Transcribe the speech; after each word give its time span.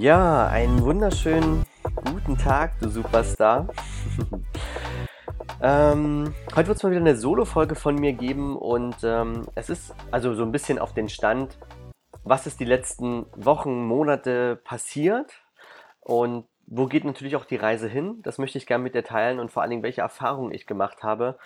Ja, 0.00 0.46
einen 0.46 0.80
wunderschönen 0.82 1.64
guten 2.04 2.38
Tag, 2.38 2.78
du 2.78 2.88
Superstar. 2.88 3.66
ähm, 5.60 6.32
heute 6.54 6.68
wird 6.68 6.76
es 6.76 6.82
mal 6.84 6.90
wieder 6.90 7.00
eine 7.00 7.16
Solo-Folge 7.16 7.74
von 7.74 7.96
mir 7.96 8.12
geben 8.12 8.56
und 8.56 8.94
ähm, 9.02 9.48
es 9.56 9.68
ist 9.68 9.92
also 10.12 10.34
so 10.34 10.44
ein 10.44 10.52
bisschen 10.52 10.78
auf 10.78 10.94
den 10.94 11.08
Stand 11.08 11.58
was 12.22 12.46
ist 12.46 12.60
die 12.60 12.64
letzten 12.64 13.26
Wochen, 13.34 13.86
Monate 13.86 14.54
passiert 14.62 15.42
und 15.98 16.46
wo 16.66 16.86
geht 16.86 17.04
natürlich 17.04 17.34
auch 17.34 17.44
die 17.44 17.56
Reise 17.56 17.88
hin. 17.88 18.20
Das 18.22 18.38
möchte 18.38 18.58
ich 18.58 18.66
gerne 18.66 18.84
mit 18.84 18.94
dir 18.94 19.02
teilen 19.02 19.40
und 19.40 19.50
vor 19.50 19.62
allen 19.62 19.70
Dingen, 19.70 19.82
welche 19.82 20.02
Erfahrungen 20.02 20.52
ich 20.52 20.66
gemacht 20.66 21.02
habe. 21.02 21.38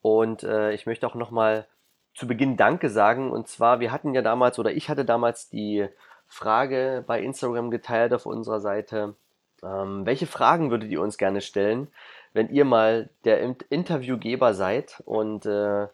Und 0.00 0.42
äh, 0.42 0.72
ich 0.72 0.86
möchte 0.86 1.06
auch 1.06 1.14
nochmal 1.14 1.68
zu 2.14 2.26
Beginn 2.26 2.56
Danke 2.56 2.90
sagen. 2.90 3.30
Und 3.30 3.46
zwar, 3.46 3.78
wir 3.78 3.92
hatten 3.92 4.12
ja 4.12 4.22
damals, 4.22 4.58
oder 4.58 4.72
ich 4.72 4.88
hatte 4.88 5.04
damals 5.04 5.48
die 5.48 5.86
Frage 6.32 7.04
bei 7.06 7.20
Instagram 7.20 7.70
geteilt 7.70 8.14
auf 8.14 8.24
unserer 8.24 8.60
Seite, 8.60 9.14
ähm, 9.62 10.06
welche 10.06 10.26
Fragen 10.26 10.70
würdet 10.70 10.90
ihr 10.90 11.02
uns 11.02 11.18
gerne 11.18 11.42
stellen, 11.42 11.88
wenn 12.32 12.48
ihr 12.48 12.64
mal 12.64 13.10
der 13.24 13.54
Interviewgeber 13.68 14.54
seid? 14.54 15.02
Und 15.04 15.44
äh, 15.44 15.88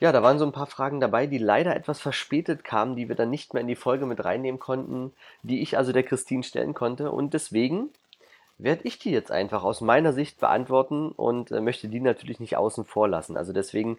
ja, 0.00 0.12
da 0.12 0.20
waren 0.20 0.40
so 0.40 0.44
ein 0.44 0.52
paar 0.52 0.66
Fragen 0.66 0.98
dabei, 0.98 1.28
die 1.28 1.38
leider 1.38 1.76
etwas 1.76 2.00
verspätet 2.00 2.64
kamen, 2.64 2.96
die 2.96 3.08
wir 3.08 3.14
dann 3.14 3.30
nicht 3.30 3.54
mehr 3.54 3.60
in 3.60 3.68
die 3.68 3.76
Folge 3.76 4.04
mit 4.04 4.24
reinnehmen 4.24 4.58
konnten, 4.58 5.12
die 5.44 5.62
ich 5.62 5.78
also 5.78 5.92
der 5.92 6.02
Christine 6.02 6.42
stellen 6.42 6.74
konnte. 6.74 7.12
Und 7.12 7.32
deswegen 7.32 7.90
werde 8.58 8.82
ich 8.82 8.98
die 8.98 9.12
jetzt 9.12 9.30
einfach 9.30 9.62
aus 9.62 9.80
meiner 9.80 10.12
Sicht 10.12 10.40
beantworten 10.40 11.12
und 11.12 11.52
äh, 11.52 11.60
möchte 11.60 11.86
die 11.86 12.00
natürlich 12.00 12.40
nicht 12.40 12.56
außen 12.56 12.84
vor 12.84 13.06
lassen. 13.06 13.36
Also 13.36 13.52
deswegen 13.52 13.98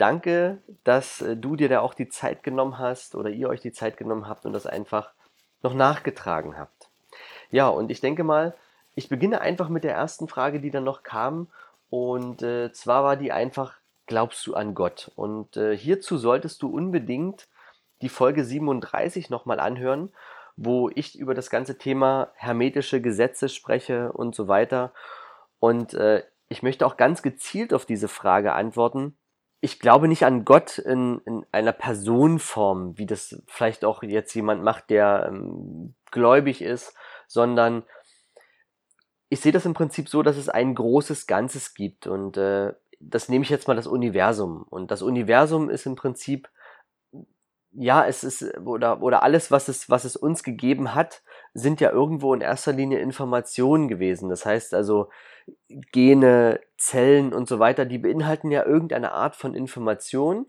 danke, 0.00 0.58
dass 0.84 1.20
äh, 1.20 1.36
du 1.36 1.56
dir 1.56 1.68
da 1.68 1.80
auch 1.80 1.94
die 1.94 2.08
Zeit 2.08 2.42
genommen 2.42 2.78
hast 2.78 3.14
oder 3.14 3.30
ihr 3.30 3.48
euch 3.48 3.60
die 3.60 3.72
Zeit 3.72 3.96
genommen 3.96 4.28
habt 4.28 4.46
und 4.46 4.52
das 4.52 4.66
einfach 4.66 5.12
noch 5.62 5.74
nachgetragen 5.74 6.56
habt. 6.56 6.88
Ja, 7.50 7.68
und 7.68 7.90
ich 7.90 8.00
denke 8.00 8.24
mal, 8.24 8.54
ich 8.94 9.08
beginne 9.08 9.40
einfach 9.40 9.68
mit 9.68 9.84
der 9.84 9.94
ersten 9.94 10.28
Frage, 10.28 10.60
die 10.60 10.70
dann 10.70 10.84
noch 10.84 11.02
kam. 11.02 11.48
Und 11.90 12.42
äh, 12.42 12.72
zwar 12.72 13.04
war 13.04 13.16
die 13.16 13.32
einfach, 13.32 13.74
glaubst 14.06 14.46
du 14.46 14.54
an 14.54 14.74
Gott? 14.74 15.10
Und 15.16 15.56
äh, 15.56 15.76
hierzu 15.76 16.16
solltest 16.18 16.62
du 16.62 16.68
unbedingt 16.68 17.48
die 18.02 18.08
Folge 18.08 18.44
37 18.44 19.30
nochmal 19.30 19.60
anhören, 19.60 20.12
wo 20.56 20.90
ich 20.94 21.18
über 21.18 21.34
das 21.34 21.50
ganze 21.50 21.78
Thema 21.78 22.30
hermetische 22.34 23.00
Gesetze 23.00 23.48
spreche 23.48 24.12
und 24.12 24.34
so 24.34 24.48
weiter. 24.48 24.92
Und 25.58 25.94
äh, 25.94 26.22
ich 26.48 26.62
möchte 26.62 26.86
auch 26.86 26.96
ganz 26.96 27.22
gezielt 27.22 27.74
auf 27.74 27.86
diese 27.86 28.08
Frage 28.08 28.52
antworten. 28.52 29.16
Ich 29.60 29.78
glaube 29.78 30.08
nicht 30.08 30.24
an 30.24 30.44
Gott 30.44 30.78
in, 30.78 31.20
in 31.26 31.44
einer 31.52 31.72
Personenform, 31.72 32.96
wie 32.96 33.06
das 33.06 33.42
vielleicht 33.46 33.84
auch 33.84 34.02
jetzt 34.02 34.34
jemand 34.34 34.62
macht, 34.62 34.90
der 34.90 35.26
ähm, 35.28 35.94
gläubig 36.10 36.62
ist, 36.62 36.94
sondern 37.26 37.84
ich 39.28 39.40
sehe 39.40 39.52
das 39.52 39.66
im 39.66 39.74
Prinzip 39.74 40.08
so, 40.08 40.22
dass 40.22 40.36
es 40.36 40.48
ein 40.48 40.74
großes 40.74 41.26
Ganzes 41.26 41.74
gibt 41.74 42.06
und 42.06 42.36
äh, 42.36 42.72
das 43.00 43.28
nehme 43.28 43.42
ich 43.42 43.50
jetzt 43.50 43.66
mal 43.66 43.76
das 43.76 43.86
Universum. 43.86 44.62
Und 44.68 44.90
das 44.90 45.02
Universum 45.02 45.70
ist 45.70 45.86
im 45.86 45.96
Prinzip, 45.96 46.50
ja, 47.72 48.06
es 48.06 48.24
ist, 48.24 48.58
oder, 48.58 49.00
oder 49.02 49.22
alles, 49.22 49.50
was 49.50 49.68
es, 49.68 49.88
was 49.88 50.04
es 50.04 50.16
uns 50.16 50.42
gegeben 50.42 50.94
hat, 50.94 51.22
sind 51.54 51.80
ja 51.80 51.90
irgendwo 51.90 52.32
in 52.34 52.40
erster 52.40 52.72
Linie 52.72 53.00
Informationen 53.00 53.88
gewesen. 53.88 54.28
Das 54.28 54.46
heißt 54.46 54.74
also, 54.74 55.10
Gene, 55.92 56.60
Zellen 56.76 57.32
und 57.32 57.48
so 57.48 57.58
weiter, 57.58 57.84
die 57.84 57.98
beinhalten 57.98 58.50
ja 58.50 58.64
irgendeine 58.64 59.12
Art 59.12 59.36
von 59.36 59.54
Information. 59.54 60.46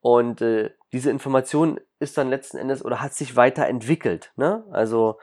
Und 0.00 0.40
äh, 0.40 0.70
diese 0.92 1.10
Information 1.10 1.80
ist 1.98 2.16
dann 2.16 2.30
letzten 2.30 2.56
Endes 2.56 2.84
oder 2.84 3.00
hat 3.00 3.14
sich 3.14 3.36
weiterentwickelt. 3.36 4.32
Ne? 4.36 4.64
Also 4.70 5.18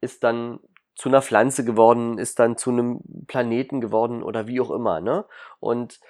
ist 0.00 0.24
dann 0.24 0.60
zu 0.94 1.08
einer 1.08 1.22
Pflanze 1.22 1.64
geworden, 1.64 2.18
ist 2.18 2.38
dann 2.38 2.56
zu 2.56 2.70
einem 2.70 3.00
Planeten 3.26 3.80
geworden 3.80 4.22
oder 4.22 4.46
wie 4.46 4.60
auch 4.60 4.70
immer. 4.70 5.00
Ne? 5.00 5.24
Und 5.58 6.00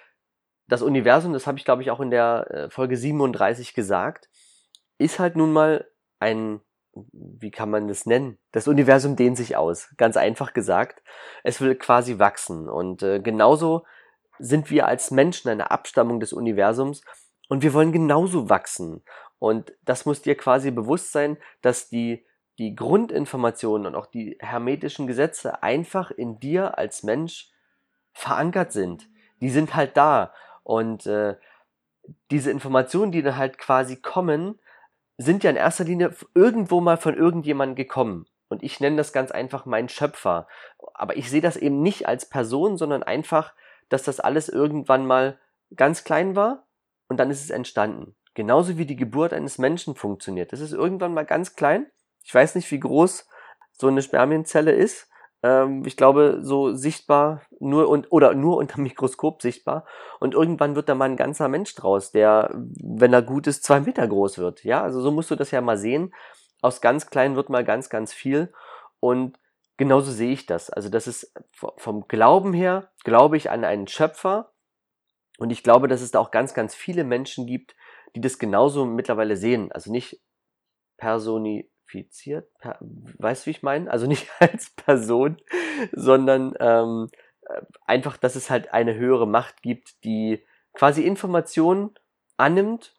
das 0.68 0.82
Universum, 0.82 1.32
das 1.32 1.46
habe 1.46 1.58
ich 1.58 1.64
glaube 1.64 1.82
ich 1.82 1.90
auch 1.90 2.00
in 2.00 2.10
der 2.10 2.46
äh, 2.50 2.70
Folge 2.70 2.96
37 2.96 3.74
gesagt, 3.74 4.28
ist 4.98 5.18
halt 5.18 5.36
nun 5.36 5.52
mal 5.52 5.88
ein, 6.20 6.60
wie 6.94 7.50
kann 7.50 7.70
man 7.70 7.88
das 7.88 8.06
nennen? 8.06 8.38
Das 8.52 8.68
Universum 8.68 9.16
dehnt 9.16 9.36
sich 9.36 9.56
aus, 9.56 9.88
ganz 9.96 10.16
einfach 10.16 10.52
gesagt. 10.52 11.02
Es 11.42 11.60
will 11.60 11.74
quasi 11.74 12.18
wachsen 12.18 12.68
und 12.68 13.02
äh, 13.02 13.20
genauso 13.20 13.84
sind 14.38 14.70
wir 14.70 14.86
als 14.86 15.10
Menschen 15.10 15.50
eine 15.50 15.70
Abstammung 15.70 16.20
des 16.20 16.32
Universums 16.32 17.02
und 17.48 17.62
wir 17.62 17.74
wollen 17.74 17.92
genauso 17.92 18.48
wachsen. 18.48 19.02
Und 19.38 19.72
das 19.84 20.06
muss 20.06 20.22
dir 20.22 20.36
quasi 20.36 20.70
bewusst 20.70 21.12
sein, 21.12 21.36
dass 21.60 21.88
die 21.88 22.24
die 22.58 22.74
Grundinformationen 22.74 23.86
und 23.86 23.94
auch 23.94 24.06
die 24.06 24.36
hermetischen 24.40 25.06
Gesetze 25.06 25.62
einfach 25.62 26.10
in 26.10 26.38
dir 26.38 26.78
als 26.78 27.02
Mensch 27.02 27.50
verankert 28.12 28.72
sind. 28.72 29.08
Die 29.40 29.50
sind 29.50 29.74
halt 29.74 29.96
da. 29.96 30.32
Und 30.62 31.06
äh, 31.06 31.36
diese 32.30 32.50
Informationen, 32.50 33.10
die 33.10 33.22
dann 33.22 33.36
halt 33.36 33.58
quasi 33.58 33.96
kommen, 33.96 34.60
sind 35.18 35.44
ja 35.44 35.50
in 35.50 35.56
erster 35.56 35.84
Linie 35.84 36.14
irgendwo 36.34 36.80
mal 36.80 36.96
von 36.96 37.16
irgendjemandem 37.16 37.76
gekommen. 37.76 38.26
Und 38.48 38.62
ich 38.62 38.80
nenne 38.80 38.96
das 38.96 39.12
ganz 39.12 39.30
einfach 39.30 39.64
mein 39.66 39.88
Schöpfer. 39.88 40.46
Aber 40.94 41.16
ich 41.16 41.30
sehe 41.30 41.40
das 41.40 41.56
eben 41.56 41.80
nicht 41.82 42.06
als 42.06 42.28
Person, 42.28 42.76
sondern 42.76 43.02
einfach, 43.02 43.54
dass 43.88 44.02
das 44.02 44.20
alles 44.20 44.48
irgendwann 44.48 45.06
mal 45.06 45.38
ganz 45.74 46.04
klein 46.04 46.36
war 46.36 46.66
und 47.08 47.18
dann 47.18 47.30
ist 47.30 47.42
es 47.42 47.50
entstanden. 47.50 48.14
Genauso 48.34 48.78
wie 48.78 48.86
die 48.86 48.96
Geburt 48.96 49.32
eines 49.32 49.58
Menschen 49.58 49.94
funktioniert. 49.94 50.52
Das 50.52 50.60
ist 50.60 50.72
irgendwann 50.72 51.14
mal 51.14 51.24
ganz 51.24 51.56
klein 51.56 51.86
ich 52.24 52.34
weiß 52.34 52.54
nicht, 52.54 52.70
wie 52.70 52.80
groß 52.80 53.26
so 53.72 53.88
eine 53.88 54.02
Spermienzelle 54.02 54.72
ist. 54.72 55.08
Ähm, 55.42 55.84
ich 55.86 55.96
glaube, 55.96 56.38
so 56.42 56.74
sichtbar 56.74 57.42
nur 57.60 57.88
und 57.88 58.10
oder 58.10 58.34
nur 58.34 58.56
unter 58.56 58.80
Mikroskop 58.80 59.42
sichtbar. 59.42 59.86
Und 60.20 60.34
irgendwann 60.34 60.76
wird 60.76 60.88
da 60.88 60.94
mal 60.94 61.06
ein 61.06 61.16
ganzer 61.16 61.48
Mensch 61.48 61.74
draus, 61.74 62.12
der, 62.12 62.50
wenn 62.54 63.12
er 63.12 63.22
gut 63.22 63.46
ist, 63.46 63.64
zwei 63.64 63.80
Meter 63.80 64.06
groß 64.06 64.38
wird. 64.38 64.64
Ja, 64.64 64.82
also 64.82 65.00
so 65.00 65.10
musst 65.10 65.30
du 65.30 65.36
das 65.36 65.50
ja 65.50 65.60
mal 65.60 65.78
sehen. 65.78 66.14
Aus 66.60 66.80
ganz 66.80 67.08
klein 67.08 67.36
wird 67.36 67.50
mal 67.50 67.64
ganz, 67.64 67.90
ganz 67.90 68.12
viel. 68.12 68.52
Und 69.00 69.38
genauso 69.76 70.12
sehe 70.12 70.32
ich 70.32 70.46
das. 70.46 70.70
Also 70.70 70.88
das 70.88 71.08
ist 71.08 71.34
vom 71.52 72.06
Glauben 72.06 72.52
her, 72.52 72.90
glaube 73.04 73.36
ich 73.36 73.50
an 73.50 73.64
einen 73.64 73.88
Schöpfer. 73.88 74.52
Und 75.38 75.50
ich 75.50 75.64
glaube, 75.64 75.88
dass 75.88 76.02
es 76.02 76.12
da 76.12 76.20
auch 76.20 76.30
ganz, 76.30 76.54
ganz 76.54 76.74
viele 76.74 77.02
Menschen 77.02 77.46
gibt, 77.46 77.74
die 78.14 78.20
das 78.20 78.38
genauso 78.38 78.84
mittlerweile 78.84 79.36
sehen. 79.36 79.72
Also 79.72 79.90
nicht 79.90 80.20
personi 80.98 81.71
personifiziert, 81.92 82.58
per, 82.58 82.78
weißt 82.80 83.44
du, 83.44 83.46
wie 83.46 83.50
ich 83.52 83.62
meine? 83.62 83.90
Also 83.90 84.06
nicht 84.06 84.28
als 84.40 84.70
Person, 84.70 85.36
sondern 85.92 86.54
ähm, 86.58 87.08
äh, 87.42 87.62
einfach, 87.86 88.16
dass 88.16 88.36
es 88.36 88.50
halt 88.50 88.72
eine 88.72 88.94
höhere 88.94 89.26
Macht 89.26 89.62
gibt, 89.62 90.04
die 90.04 90.44
quasi 90.72 91.02
Informationen 91.02 91.90
annimmt 92.36 92.94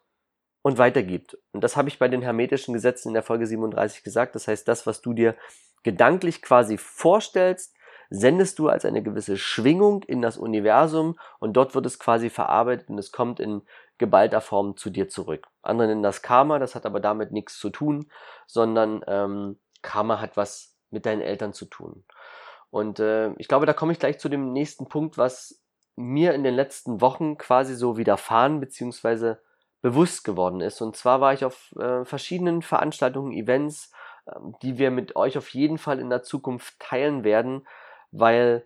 und 0.62 0.78
weitergibt. 0.78 1.38
Und 1.52 1.64
das 1.64 1.76
habe 1.76 1.90
ich 1.90 2.00
bei 2.00 2.08
den 2.08 2.22
hermetischen 2.22 2.74
Gesetzen 2.74 3.10
in 3.10 3.14
der 3.14 3.24
Folge 3.24 3.48
37 3.48 4.04
gesagt. 4.04 4.36
Das 4.36 4.48
heißt, 4.48 4.68
das, 4.68 4.88
was 4.88 5.02
du 5.02 5.14
dir 5.14 5.36
gedanklich 5.84 6.42
quasi 6.42 6.78
vorstellst, 6.78 7.76
sendest 8.16 8.60
du 8.60 8.70
als 8.70 8.86
eine 8.86 9.02
gewisse 9.02 9.38
Schwingung 9.38 10.04
in 10.04 10.22
das 10.22 10.38
Universum 10.38 11.18
und 11.40 11.54
dort 11.54 11.74
wird 11.74 11.88
es 11.88 11.98
quasi 11.98 12.30
verarbeitet 12.30 12.88
und 12.90 13.00
es 13.00 13.12
kommt 13.12 13.40
in 13.40 13.64
geballter 13.98 14.40
Form 14.40 14.78
zu 14.78 14.92
dir 14.92 15.10
zurück. 15.10 15.48
Andere 15.64 15.88
nennen 15.88 16.04
das 16.04 16.22
Karma, 16.22 16.60
das 16.60 16.76
hat 16.76 16.86
aber 16.86 17.00
damit 17.00 17.32
nichts 17.32 17.58
zu 17.58 17.72
tun, 17.72 18.12
sondern 18.46 19.04
ähm, 19.08 19.60
Karma 19.82 20.22
hat 20.22 20.38
was 20.38 20.76
mit 20.92 21.08
deinen 21.08 21.22
Eltern 21.22 21.54
zu 21.54 21.66
tun. 21.66 22.06
Und 22.70 23.00
äh, 23.00 23.32
ich 23.40 23.48
glaube, 23.48 23.66
da 23.66 23.74
komme 23.74 23.94
ich 23.94 24.00
gleich 24.00 24.20
zu 24.20 24.30
dem 24.30 24.54
nächsten 24.54 24.88
Punkt, 24.88 25.18
was 25.18 25.64
mir 25.96 26.36
in 26.36 26.44
den 26.44 26.54
letzten 26.54 27.02
Wochen 27.02 27.40
quasi 27.40 27.74
so 27.74 27.98
widerfahren 27.98 28.60
bzw. 28.60 29.38
bewusst 29.82 30.24
geworden 30.24 30.62
ist. 30.62 30.82
Und 30.82 30.96
zwar 30.96 31.20
war 31.20 31.34
ich 31.34 31.46
auf 31.46 31.72
äh, 31.78 32.06
verschiedenen 32.06 32.62
Veranstaltungen, 32.62 33.32
Events, 33.32 33.92
äh, 34.28 34.34
die 34.62 34.78
wir 34.78 34.92
mit 34.92 35.16
euch 35.16 35.36
auf 35.36 35.50
jeden 35.50 35.80
Fall 35.80 35.98
in 35.98 36.12
der 36.12 36.22
Zukunft 36.22 36.80
teilen 36.80 37.24
werden, 37.24 37.66
weil 38.14 38.66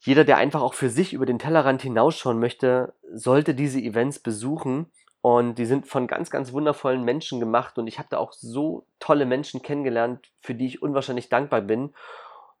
jeder, 0.00 0.24
der 0.24 0.36
einfach 0.36 0.60
auch 0.60 0.74
für 0.74 0.90
sich 0.90 1.14
über 1.14 1.24
den 1.24 1.38
Tellerrand 1.38 1.80
hinausschauen 1.80 2.38
möchte, 2.38 2.92
sollte 3.10 3.54
diese 3.54 3.80
Events 3.80 4.18
besuchen. 4.18 4.90
Und 5.22 5.56
die 5.56 5.64
sind 5.64 5.86
von 5.86 6.06
ganz, 6.06 6.30
ganz 6.30 6.52
wundervollen 6.52 7.02
Menschen 7.02 7.40
gemacht. 7.40 7.78
Und 7.78 7.86
ich 7.86 7.98
habe 7.98 8.08
da 8.10 8.18
auch 8.18 8.32
so 8.32 8.86
tolle 8.98 9.24
Menschen 9.24 9.62
kennengelernt, 9.62 10.30
für 10.42 10.54
die 10.54 10.66
ich 10.66 10.82
unwahrscheinlich 10.82 11.30
dankbar 11.30 11.62
bin. 11.62 11.94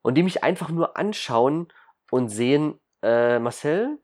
Und 0.00 0.14
die 0.14 0.22
mich 0.22 0.42
einfach 0.42 0.70
nur 0.70 0.96
anschauen 0.96 1.68
und 2.10 2.30
sehen, 2.30 2.80
äh, 3.02 3.38
Marcel, 3.38 3.98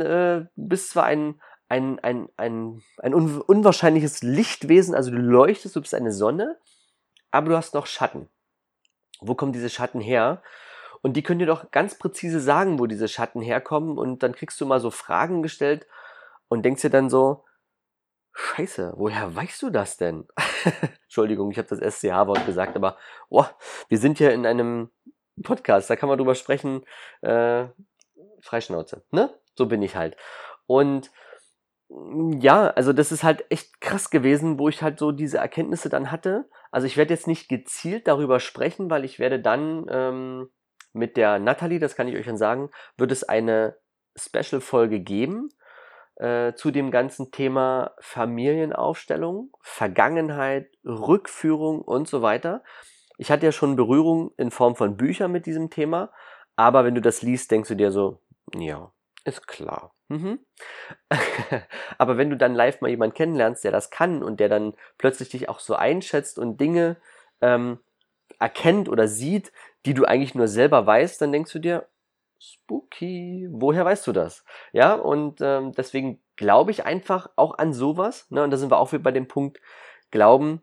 äh, 0.00 0.40
bist 0.56 0.90
zwar 0.90 1.04
ein, 1.04 1.40
ein, 1.68 2.00
ein, 2.00 2.28
ein, 2.36 2.82
ein 2.98 3.14
un 3.14 3.40
unwahrscheinliches 3.40 4.22
Lichtwesen, 4.22 4.94
also 4.94 5.10
du 5.10 5.18
leuchtest, 5.18 5.76
du 5.76 5.80
bist 5.80 5.94
eine 5.94 6.12
Sonne, 6.12 6.58
aber 7.30 7.50
du 7.50 7.56
hast 7.56 7.74
noch 7.74 7.86
Schatten. 7.86 8.28
Wo 9.20 9.34
kommen 9.34 9.52
diese 9.52 9.70
Schatten 9.70 10.00
her? 10.00 10.42
Und 11.02 11.14
die 11.14 11.22
können 11.22 11.38
dir 11.38 11.46
doch 11.46 11.70
ganz 11.70 11.98
präzise 11.98 12.40
sagen, 12.40 12.78
wo 12.78 12.86
diese 12.86 13.08
Schatten 13.08 13.40
herkommen. 13.40 13.98
Und 13.98 14.22
dann 14.22 14.34
kriegst 14.34 14.60
du 14.60 14.66
mal 14.66 14.80
so 14.80 14.90
Fragen 14.90 15.42
gestellt 15.42 15.86
und 16.48 16.64
denkst 16.64 16.82
dir 16.82 16.90
dann 16.90 17.10
so, 17.10 17.44
Scheiße, 18.32 18.94
woher 18.96 19.34
weißt 19.34 19.62
du 19.62 19.70
das 19.70 19.96
denn? 19.96 20.28
Entschuldigung, 21.02 21.50
ich 21.50 21.58
habe 21.58 21.68
das 21.68 21.80
SCH-Wort 21.80 22.46
gesagt, 22.46 22.76
aber 22.76 22.96
oh, 23.30 23.46
wir 23.88 23.98
sind 23.98 24.20
ja 24.20 24.30
in 24.30 24.46
einem 24.46 24.90
Podcast, 25.42 25.90
da 25.90 25.96
kann 25.96 26.08
man 26.08 26.18
drüber 26.18 26.36
sprechen. 26.36 26.84
Äh, 27.20 27.66
Freischnauze, 28.40 29.04
ne? 29.10 29.34
So 29.56 29.66
bin 29.66 29.82
ich 29.82 29.96
halt. 29.96 30.16
Und 30.66 31.10
ja, 31.90 32.68
also 32.68 32.92
das 32.92 33.12
ist 33.12 33.24
halt 33.24 33.44
echt 33.50 33.80
krass 33.80 34.10
gewesen, 34.10 34.58
wo 34.58 34.68
ich 34.68 34.82
halt 34.82 34.98
so 34.98 35.10
diese 35.10 35.38
Erkenntnisse 35.38 35.88
dann 35.88 36.12
hatte. 36.12 36.48
Also 36.70 36.86
ich 36.86 36.96
werde 36.96 37.14
jetzt 37.14 37.26
nicht 37.26 37.48
gezielt 37.48 38.06
darüber 38.06 38.40
sprechen, 38.40 38.90
weil 38.90 39.04
ich 39.04 39.18
werde 39.18 39.40
dann 39.40 39.86
ähm, 39.88 40.50
mit 40.98 41.16
der 41.16 41.38
Natalie, 41.38 41.78
das 41.78 41.96
kann 41.96 42.08
ich 42.08 42.16
euch 42.16 42.26
dann 42.26 42.36
sagen, 42.36 42.70
wird 42.96 43.12
es 43.12 43.24
eine 43.24 43.76
Special-Folge 44.16 45.00
geben 45.00 45.50
äh, 46.16 46.54
zu 46.54 46.70
dem 46.70 46.90
ganzen 46.90 47.30
Thema 47.30 47.92
Familienaufstellung, 48.00 49.52
Vergangenheit, 49.62 50.70
Rückführung 50.84 51.80
und 51.82 52.08
so 52.08 52.22
weiter. 52.22 52.62
Ich 53.16 53.30
hatte 53.30 53.46
ja 53.46 53.52
schon 53.52 53.76
Berührung 53.76 54.32
in 54.36 54.50
Form 54.50 54.76
von 54.76 54.96
Büchern 54.96 55.32
mit 55.32 55.46
diesem 55.46 55.70
Thema, 55.70 56.10
aber 56.56 56.84
wenn 56.84 56.94
du 56.94 57.00
das 57.00 57.22
liest, 57.22 57.50
denkst 57.50 57.68
du 57.68 57.76
dir 57.76 57.90
so, 57.90 58.20
ja, 58.54 58.92
ist 59.24 59.46
klar. 59.46 59.94
Mhm. 60.08 60.40
aber 61.98 62.16
wenn 62.16 62.30
du 62.30 62.36
dann 62.36 62.54
live 62.54 62.80
mal 62.80 62.88
jemanden 62.88 63.14
kennenlernst, 63.14 63.62
der 63.62 63.72
das 63.72 63.90
kann 63.90 64.22
und 64.22 64.40
der 64.40 64.48
dann 64.48 64.74
plötzlich 64.96 65.28
dich 65.28 65.48
auch 65.48 65.60
so 65.60 65.74
einschätzt 65.74 66.38
und 66.38 66.60
Dinge 66.60 66.96
ähm, 67.40 67.78
erkennt 68.38 68.88
oder 68.88 69.06
sieht, 69.06 69.52
die 69.88 69.94
du 69.94 70.04
eigentlich 70.04 70.34
nur 70.34 70.48
selber 70.48 70.84
weißt, 70.84 71.22
dann 71.22 71.32
denkst 71.32 71.50
du 71.50 71.58
dir, 71.58 71.88
spooky, 72.38 73.48
woher 73.50 73.86
weißt 73.86 74.06
du 74.06 74.12
das? 74.12 74.44
Ja, 74.72 74.92
und 74.92 75.40
ähm, 75.40 75.72
deswegen 75.72 76.22
glaube 76.36 76.72
ich 76.72 76.84
einfach 76.84 77.30
auch 77.36 77.56
an 77.56 77.72
sowas. 77.72 78.30
Ne? 78.30 78.42
Und 78.42 78.50
da 78.50 78.58
sind 78.58 78.70
wir 78.70 78.78
auch 78.78 78.92
wieder 78.92 79.02
bei 79.02 79.12
dem 79.12 79.28
Punkt 79.28 79.60
Glauben. 80.10 80.60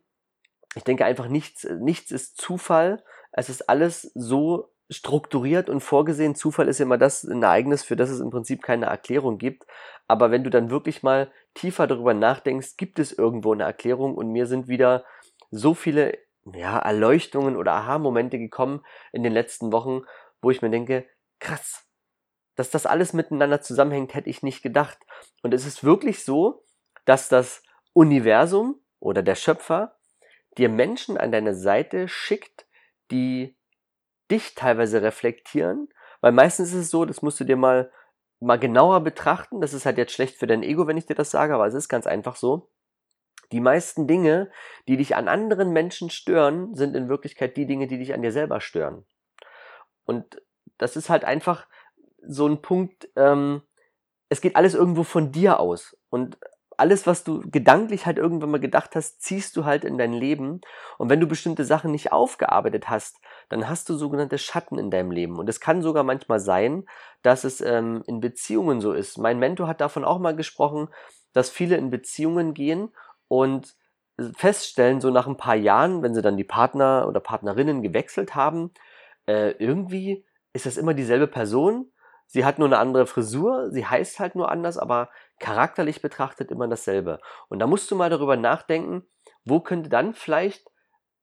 Ich 0.76 0.84
denke 0.84 1.06
einfach, 1.06 1.28
nichts, 1.28 1.68
nichts 1.80 2.12
ist 2.12 2.38
Zufall. 2.38 3.04
Es 3.32 3.50
ist 3.50 3.68
alles 3.68 4.12
so 4.14 4.72
strukturiert 4.92 5.72
und 5.72 5.82
vorgesehen. 5.82 6.36
Zufall 6.36 6.68
ist 6.68 6.78
ja 6.78 6.86
immer 6.86 7.00
das 7.00 7.24
ein 7.24 7.42
Ereignis, 7.42 7.84
für 7.84 7.96
das 7.96 8.12
es 8.12 8.20
im 8.20 8.30
Prinzip 8.30 8.62
keine 8.62 8.86
Erklärung 8.86 9.40
gibt. 9.40 9.66
Aber 10.08 10.30
wenn 10.30 10.44
du 10.44 10.52
dann 10.52 10.70
wirklich 10.70 11.02
mal 11.02 11.32
tiefer 11.56 11.88
darüber 11.88 12.14
nachdenkst, 12.14 12.78
gibt 12.78 13.00
es 13.00 13.12
irgendwo 13.12 13.54
eine 13.54 13.64
Erklärung 13.64 14.14
und 14.14 14.32
mir 14.32 14.46
sind 14.46 14.68
wieder 14.68 15.04
so 15.50 15.74
viele 15.74 16.16
ja, 16.54 16.78
Erleuchtungen 16.80 17.56
oder 17.56 17.74
Aha-Momente 17.74 18.38
gekommen 18.38 18.86
in 19.12 19.24
den 19.24 19.34
letzten 19.34 19.72
Wochen, 19.72 20.04
wo 20.42 20.52
ich 20.52 20.62
mir 20.62 20.70
denke, 20.70 21.08
krass, 21.40 21.86
dass 22.56 22.70
das 22.70 22.86
alles 22.86 23.14
miteinander 23.14 23.62
zusammenhängt, 23.62 24.14
hätte 24.14 24.30
ich 24.30 24.44
nicht 24.44 24.62
gedacht. 24.62 24.98
Und 25.42 25.54
es 25.54 25.66
ist 25.66 25.84
wirklich 25.84 26.24
so, 26.24 26.64
dass 27.06 27.30
das 27.30 27.64
Universum 27.94 28.80
oder 29.00 29.24
der 29.24 29.36
Schöpfer 29.36 29.98
dir 30.58 30.70
Menschen 30.70 31.18
an 31.18 31.32
deine 31.32 31.56
Seite 31.56 32.08
schickt, 32.08 32.68
die 33.12 33.58
dich 34.32 34.56
teilweise 34.56 35.02
reflektieren, 35.02 35.90
weil 36.22 36.32
meistens 36.32 36.70
ist 36.70 36.76
es 36.76 36.90
so, 36.90 37.06
das 37.06 37.22
musst 37.22 37.40
du 37.40 37.44
dir 37.44 37.58
mal 37.58 37.92
mal 38.40 38.60
genauer 38.60 39.02
betrachten, 39.02 39.62
das 39.62 39.74
ist 39.74 39.86
halt 39.86 39.98
jetzt 39.98 40.14
schlecht 40.14 40.38
für 40.38 40.48
dein 40.48 40.64
Ego, 40.64 40.88
wenn 40.88 40.98
ich 40.98 41.06
dir 41.06 41.16
das 41.16 41.32
sage, 41.32 41.56
aber 41.56 41.68
es 41.68 41.74
ist 41.74 41.90
ganz 41.90 42.06
einfach 42.06 42.36
so. 42.36 42.70
Die 43.52 43.60
meisten 43.60 44.08
Dinge, 44.08 44.50
die 44.88 44.98
dich 44.98 45.16
an 45.16 45.28
anderen 45.28 45.72
Menschen 45.72 46.10
stören, 46.10 46.76
sind 46.76 46.96
in 46.96 47.10
Wirklichkeit 47.10 47.58
die 47.58 47.66
Dinge, 47.66 47.88
die 47.88 47.98
dich 47.98 48.14
an 48.14 48.22
dir 48.22 48.32
selber 48.32 48.62
stören. 48.62 49.06
Und 50.06 50.42
das 50.78 50.96
ist 50.96 51.10
halt 51.10 51.24
einfach 51.26 51.68
so 52.28 52.48
ein 52.48 52.62
Punkt, 52.62 53.10
ähm, 53.16 53.62
es 54.30 54.42
geht 54.42 54.56
alles 54.56 54.74
irgendwo 54.74 55.04
von 55.04 55.32
dir 55.32 55.60
aus. 55.60 55.98
Und 56.10 56.38
alles, 56.78 57.08
was 57.08 57.24
du 57.24 57.42
gedanklich 57.46 58.06
halt 58.06 58.18
irgendwann 58.18 58.52
mal 58.52 58.60
gedacht 58.60 58.96
hast, 58.96 59.22
ziehst 59.22 59.56
du 59.56 59.66
halt 59.66 59.86
in 59.86 59.98
dein 59.98 60.14
Leben. 60.14 60.62
Und 60.98 61.10
wenn 61.10 61.20
du 61.20 61.28
bestimmte 61.28 61.64
Sachen 61.64 61.92
nicht 61.92 62.12
aufgearbeitet 62.12 62.90
hast, 62.90 63.20
dann 63.50 63.70
hast 63.70 63.88
du 63.90 63.96
sogenannte 63.96 64.38
Schatten 64.38 64.78
in 64.78 64.92
deinem 64.92 65.12
Leben. 65.12 65.38
Und 65.38 65.48
es 65.48 65.60
kann 65.60 65.82
sogar 65.82 66.04
manchmal 66.04 66.40
sein, 66.40 66.86
dass 67.22 67.44
es 67.44 67.62
ähm, 67.62 68.04
in 68.08 68.20
Beziehungen 68.20 68.82
so 68.82 68.94
ist. 68.94 69.18
Mein 69.18 69.40
Mentor 69.40 69.68
hat 69.68 69.82
davon 69.82 70.04
auch 70.04 70.20
mal 70.20 70.36
gesprochen, 70.36 70.90
dass 71.34 71.50
viele 71.50 71.78
in 71.78 71.90
Beziehungen 71.90 72.54
gehen 72.54 72.92
und 73.28 73.76
feststellen, 74.36 75.02
so 75.02 75.10
nach 75.10 75.28
ein 75.28 75.38
paar 75.38 75.56
Jahren, 75.56 76.02
wenn 76.02 76.14
sie 76.14 76.22
dann 76.22 76.38
die 76.38 76.44
Partner 76.44 77.06
oder 77.08 77.20
Partnerinnen 77.20 77.82
gewechselt 77.82 78.36
haben, 78.36 78.72
äh, 79.28 79.52
irgendwie 79.52 80.26
ist 80.54 80.66
das 80.66 80.78
immer 80.78 80.94
dieselbe 80.94 81.28
Person. 81.28 81.92
Sie 82.28 82.46
hat 82.46 82.58
nur 82.58 82.68
eine 82.68 82.78
andere 82.78 83.06
Frisur, 83.06 83.70
sie 83.72 83.86
heißt 83.86 84.20
halt 84.20 84.36
nur 84.36 84.50
anders, 84.50 84.78
aber 84.78 85.10
charakterlich 85.40 86.02
betrachtet 86.02 86.50
immer 86.50 86.68
dasselbe. 86.68 87.20
Und 87.50 87.60
da 87.60 87.68
musst 87.68 87.92
du 87.92 87.96
mal 87.96 88.10
darüber 88.10 88.38
nachdenken, 88.38 89.06
wo 89.44 89.60
könnte 89.60 89.90
dann 89.90 90.14
vielleicht 90.14 90.66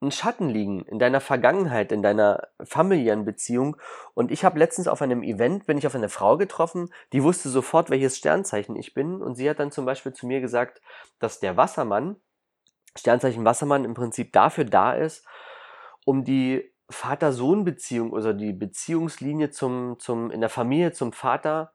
ein 0.03 0.11
Schatten 0.11 0.49
liegen 0.49 0.83
in 0.83 0.99
deiner 0.99 1.21
Vergangenheit, 1.21 1.93
in 1.93 2.03
deiner 2.03 2.49
familiären 2.63 3.25
Beziehung. 3.25 3.77
Und 4.15 4.31
ich 4.31 4.45
habe 4.45 4.59
letztens 4.59 4.89
auf 4.89 5.01
einem 5.01 5.23
Event, 5.23 5.67
bin 5.67 5.79
ich 5.79 5.87
auf 5.87 5.95
eine 5.95 6.09
Frau 6.09 6.37
getroffen, 6.37 6.93
die 7.13 7.23
wusste 7.23 7.49
sofort, 7.49 7.89
welches 7.89 8.19
Sternzeichen 8.19 8.77
ich 8.77 8.95
bin. 8.95 9.23
Und 9.23 9.37
sie 9.37 9.49
hat 9.49 9.61
dann 9.61 9.71
zum 9.71 9.87
Beispiel 9.87 10.13
zu 10.13 10.27
mir 10.27 10.41
gesagt, 10.41 10.83
dass 11.19 11.41
der 11.41 11.57
Wassermann, 11.57 12.17
Sternzeichen 12.97 13.45
Wassermann 13.45 13.85
im 13.85 13.95
Prinzip 13.95 14.33
dafür 14.33 14.65
da 14.65 14.93
ist, 14.93 15.27
um 16.05 16.25
die 16.25 16.75
Vater-Sohn-Beziehung 16.91 18.13
oder 18.13 18.35
die 18.35 18.53
Beziehungslinie 18.53 19.51
zum, 19.51 19.99
zum, 19.99 20.31
in 20.31 20.41
der 20.41 20.51
Familie 20.51 20.93
zum 20.93 21.13
Vater 21.13 21.73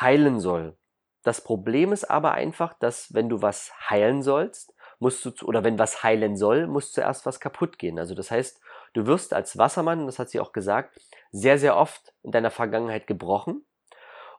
heilen 0.00 0.40
soll. 0.40 0.76
Das 1.22 1.42
Problem 1.42 1.92
ist 1.92 2.10
aber 2.10 2.32
einfach, 2.32 2.74
dass 2.74 3.14
wenn 3.14 3.28
du 3.28 3.42
was 3.42 3.72
heilen 3.88 4.22
sollst, 4.22 4.74
musst 5.02 5.24
du, 5.26 5.32
oder 5.44 5.64
wenn 5.64 5.78
was 5.78 6.02
heilen 6.02 6.36
soll, 6.36 6.66
muss 6.66 6.92
zuerst 6.92 7.26
was 7.26 7.40
kaputt 7.40 7.78
gehen. 7.78 7.98
Also 7.98 8.14
das 8.14 8.30
heißt, 8.30 8.60
du 8.94 9.06
wirst 9.06 9.34
als 9.34 9.58
Wassermann, 9.58 10.06
das 10.06 10.18
hat 10.18 10.30
sie 10.30 10.40
auch 10.40 10.52
gesagt, 10.52 10.98
sehr, 11.32 11.58
sehr 11.58 11.76
oft 11.76 12.14
in 12.22 12.30
deiner 12.30 12.50
Vergangenheit 12.50 13.06
gebrochen. 13.06 13.66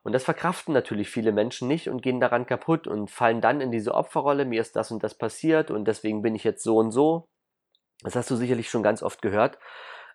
Und 0.04 0.14
das 0.14 0.24
verkraften 0.24 0.74
natürlich 0.74 1.10
viele 1.10 1.32
Menschen 1.32 1.68
nicht 1.68 1.90
und 1.90 2.02
gehen 2.02 2.20
daran 2.20 2.46
kaputt 2.46 2.88
und 2.88 3.12
fallen 3.12 3.42
dann 3.42 3.62
in 3.62 3.72
diese 3.72 3.94
Opferrolle, 3.94 4.46
mir 4.46 4.62
ist 4.62 4.76
das 4.76 4.92
und 4.92 5.04
das 5.04 5.16
passiert 5.16 5.70
und 5.70 5.86
deswegen 5.86 6.22
bin 6.22 6.34
ich 6.34 6.44
jetzt 6.44 6.64
so 6.64 6.78
und 6.78 6.92
so. 6.92 7.28
Das 8.02 8.16
hast 8.16 8.32
du 8.32 8.36
sicherlich 8.36 8.70
schon 8.70 8.84
ganz 8.84 9.04
oft 9.04 9.22
gehört. 9.22 9.60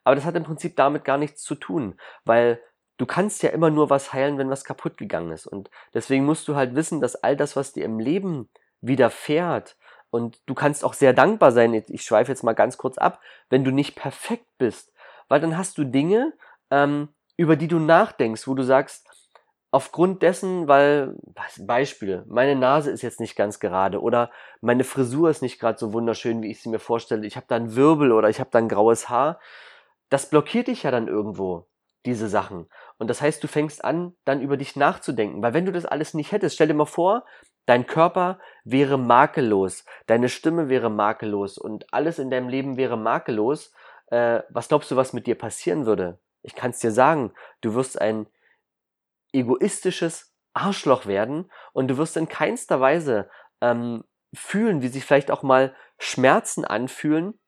Aber 0.05 0.15
das 0.15 0.25
hat 0.25 0.37
im 0.37 0.45
Prinzip 0.45 0.77
damit 0.77 1.05
gar 1.05 1.19
nichts 1.19 1.43
zu 1.43 1.55
tun, 1.55 1.99
weil 2.25 2.63
du 2.97 3.07
kannst 3.07 3.43
ja 3.43 3.51
immer 3.51 3.71
nur 3.71 3.91
was 3.91 4.13
heilen, 4.13 4.39
wenn 4.39 4.51
was 4.51 4.65
kaputt 4.65 4.97
gegangen 4.97 5.33
ist. 5.33 5.47
Und 5.47 5.71
deswegen 5.93 6.25
musst 6.25 6.49
du 6.49 6.55
halt 6.55 6.75
wissen, 6.75 7.01
dass 7.01 7.17
all 7.17 7.37
das, 7.37 7.57
was 7.57 7.73
dir 7.73 7.85
im 7.85 7.99
Leben 7.99 8.49
widerfährt, 8.81 9.77
und 10.11 10.41
du 10.47 10.55
kannst 10.55 10.85
auch 10.85 10.95
sehr 10.95 11.13
dankbar 11.13 11.53
sein, 11.53 11.75
ich 11.75 12.03
schweife 12.03 12.31
jetzt 12.33 12.43
mal 12.43 12.55
ganz 12.55 12.79
kurz 12.79 12.99
ab, 12.99 13.21
wenn 13.51 13.65
du 13.65 13.71
nicht 13.71 13.95
perfekt 13.95 14.47
bist, 14.59 14.93
weil 15.29 15.41
dann 15.41 15.57
hast 15.57 15.79
du 15.79 15.85
Dinge, 15.85 16.33
ähm, 16.71 17.09
über 17.37 17.57
die 17.57 17.69
du 17.69 17.79
nachdenkst, 17.79 18.47
wo 18.49 18.55
du 18.55 18.63
sagst, 18.63 19.07
aufgrund 19.71 20.23
dessen, 20.23 20.67
weil, 20.67 21.15
Beispiel, 21.59 22.25
meine 22.27 22.57
Nase 22.57 22.91
ist 22.91 23.03
jetzt 23.03 23.21
nicht 23.21 23.37
ganz 23.37 23.61
gerade 23.61 24.01
oder 24.01 24.31
meine 24.61 24.85
Frisur 24.85 25.29
ist 25.29 25.43
nicht 25.43 25.61
gerade 25.61 25.79
so 25.79 25.93
wunderschön, 25.93 26.43
wie 26.43 26.51
ich 26.51 26.63
sie 26.63 26.71
mir 26.71 26.79
vorstelle, 26.79 27.27
ich 27.27 27.37
habe 27.37 27.47
da 27.49 27.57
einen 27.57 27.77
Wirbel 27.77 28.13
oder 28.13 28.31
ich 28.31 28.41
habe 28.41 28.51
da 28.51 28.59
ein 28.59 28.69
graues 28.69 29.09
Haar, 29.09 29.41
das 30.09 30.31
blockiert 30.31 30.69
dich 30.69 30.85
ja 30.85 30.91
dann 30.91 31.07
irgendwo, 31.07 31.67
diese 32.07 32.29
Sachen. 32.29 32.69
Und 32.99 33.09
das 33.09 33.21
heißt, 33.21 33.43
du 33.43 33.49
fängst 33.49 33.85
an, 33.85 34.17
dann 34.25 34.41
über 34.41 34.57
dich 34.57 34.77
nachzudenken. 34.77 35.43
Weil 35.43 35.55
wenn 35.55 35.67
du 35.67 35.73
das 35.73 35.87
alles 35.87 36.15
nicht 36.15 36.33
hättest, 36.33 36.57
stell 36.57 36.69
dir 36.69 36.75
mal 36.75 36.85
vor, 36.85 37.25
dein 37.67 37.87
Körper 37.87 38.41
wäre 38.65 38.99
makellos, 38.99 39.85
deine 40.07 40.29
Stimme 40.29 40.69
wäre 40.69 40.91
makellos 40.91 41.59
und 41.59 41.93
alles 41.93 42.19
in 42.19 42.31
deinem 42.31 42.49
Leben 42.49 42.77
wäre 42.77 42.97
makellos. 42.97 43.73
Äh, 44.09 44.41
was 44.51 44.69
glaubst 44.69 44.91
du, 44.91 44.97
was 44.97 45.13
mit 45.13 45.27
dir 45.27 45.37
passieren 45.37 45.87
würde? 45.87 46.19
Ich 46.43 46.55
kann 46.55 46.71
es 46.71 46.79
dir 46.79 46.91
sagen, 46.91 47.33
du 47.61 47.75
wirst 47.75 48.01
ein 48.01 48.27
egoistisches 49.33 50.35
Arschloch 50.55 51.07
werden 51.07 51.51
und 51.73 51.89
du 51.89 51.99
wirst 51.99 52.17
in 52.17 52.29
keinster 52.29 52.81
Weise 52.81 53.31
ähm, 53.61 54.05
fühlen, 54.35 54.83
wie 54.83 54.89
sich 54.89 55.05
vielleicht 55.05 55.31
auch 55.31 55.43
mal 55.43 55.75
Schmerzen 55.99 56.65
anfühlen, 56.65 57.39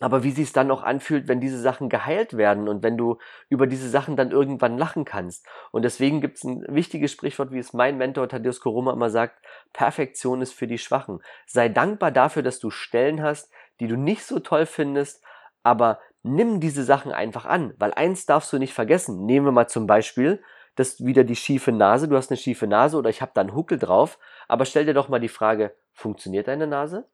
aber 0.00 0.24
wie 0.24 0.30
sich 0.30 0.48
es 0.48 0.52
dann 0.52 0.70
auch 0.70 0.82
anfühlt, 0.82 1.28
wenn 1.28 1.40
diese 1.40 1.60
Sachen 1.60 1.88
geheilt 1.88 2.36
werden 2.36 2.68
und 2.68 2.82
wenn 2.82 2.96
du 2.96 3.18
über 3.48 3.66
diese 3.66 3.88
Sachen 3.88 4.16
dann 4.16 4.30
irgendwann 4.30 4.78
lachen 4.78 5.04
kannst. 5.04 5.46
Und 5.70 5.82
deswegen 5.82 6.20
gibt 6.20 6.38
es 6.38 6.44
ein 6.44 6.64
wichtiges 6.68 7.12
Sprichwort, 7.12 7.52
wie 7.52 7.58
es 7.58 7.74
mein 7.74 7.98
Mentor 7.98 8.28
Thaddeus 8.28 8.60
Koroma 8.60 8.92
immer 8.92 9.10
sagt, 9.10 9.44
Perfektion 9.72 10.40
ist 10.40 10.54
für 10.54 10.66
die 10.66 10.78
Schwachen. 10.78 11.20
Sei 11.46 11.68
dankbar 11.68 12.10
dafür, 12.10 12.42
dass 12.42 12.58
du 12.58 12.70
Stellen 12.70 13.22
hast, 13.22 13.52
die 13.78 13.86
du 13.86 13.96
nicht 13.96 14.24
so 14.24 14.40
toll 14.40 14.66
findest, 14.66 15.22
aber 15.62 16.00
nimm 16.22 16.60
diese 16.60 16.84
Sachen 16.84 17.12
einfach 17.12 17.44
an, 17.44 17.74
weil 17.78 17.92
eins 17.92 18.26
darfst 18.26 18.52
du 18.52 18.58
nicht 18.58 18.74
vergessen. 18.74 19.26
Nehmen 19.26 19.46
wir 19.46 19.52
mal 19.52 19.68
zum 19.68 19.86
Beispiel, 19.86 20.42
das 20.76 21.04
wieder 21.04 21.24
die 21.24 21.36
schiefe 21.36 21.72
Nase, 21.72 22.08
du 22.08 22.16
hast 22.16 22.30
eine 22.30 22.38
schiefe 22.38 22.66
Nase 22.66 22.96
oder 22.96 23.10
ich 23.10 23.20
habe 23.20 23.32
da 23.34 23.42
einen 23.42 23.54
Huckel 23.54 23.78
drauf, 23.78 24.18
aber 24.48 24.64
stell 24.64 24.86
dir 24.86 24.94
doch 24.94 25.08
mal 25.08 25.20
die 25.20 25.28
Frage, 25.28 25.74
funktioniert 25.92 26.48
deine 26.48 26.66
Nase? 26.66 27.06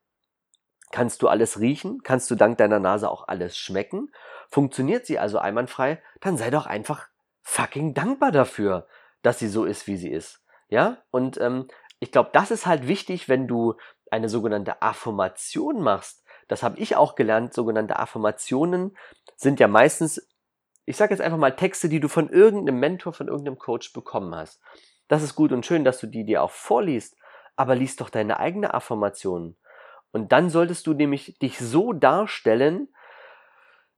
Kannst 0.96 1.20
du 1.20 1.28
alles 1.28 1.60
riechen? 1.60 2.02
Kannst 2.04 2.30
du 2.30 2.36
dank 2.36 2.56
deiner 2.56 2.80
Nase 2.80 3.10
auch 3.10 3.28
alles 3.28 3.58
schmecken? 3.58 4.10
Funktioniert 4.48 5.04
sie 5.04 5.18
also 5.18 5.38
einwandfrei? 5.38 6.02
Dann 6.22 6.38
sei 6.38 6.48
doch 6.48 6.64
einfach 6.64 7.08
fucking 7.42 7.92
dankbar 7.92 8.32
dafür, 8.32 8.86
dass 9.20 9.38
sie 9.38 9.48
so 9.48 9.66
ist, 9.66 9.86
wie 9.86 9.98
sie 9.98 10.10
ist. 10.10 10.42
Ja? 10.70 11.02
Und 11.10 11.38
ähm, 11.38 11.68
ich 12.00 12.12
glaube, 12.12 12.30
das 12.32 12.50
ist 12.50 12.64
halt 12.64 12.88
wichtig, 12.88 13.28
wenn 13.28 13.46
du 13.46 13.74
eine 14.10 14.30
sogenannte 14.30 14.80
Affirmation 14.80 15.82
machst. 15.82 16.24
Das 16.48 16.62
habe 16.62 16.78
ich 16.78 16.96
auch 16.96 17.14
gelernt. 17.14 17.52
Sogenannte 17.52 17.98
Affirmationen 17.98 18.96
sind 19.36 19.60
ja 19.60 19.68
meistens, 19.68 20.26
ich 20.86 20.96
sage 20.96 21.12
jetzt 21.12 21.20
einfach 21.20 21.36
mal 21.36 21.56
Texte, 21.56 21.90
die 21.90 22.00
du 22.00 22.08
von 22.08 22.30
irgendeinem 22.30 22.80
Mentor, 22.80 23.12
von 23.12 23.28
irgendeinem 23.28 23.58
Coach 23.58 23.92
bekommen 23.92 24.34
hast. 24.34 24.62
Das 25.08 25.22
ist 25.22 25.34
gut 25.34 25.52
und 25.52 25.66
schön, 25.66 25.84
dass 25.84 26.00
du 26.00 26.06
die 26.06 26.24
dir 26.24 26.42
auch 26.42 26.52
vorliest, 26.52 27.18
aber 27.54 27.74
liest 27.74 28.00
doch 28.00 28.08
deine 28.08 28.40
eigene 28.40 28.72
Affirmation. 28.72 29.58
Und 30.16 30.32
dann 30.32 30.49
solltest 30.49 30.87
du 30.87 30.94
nämlich 30.94 31.38
dich 31.40 31.58
so 31.58 31.92
darstellen, 31.92 32.88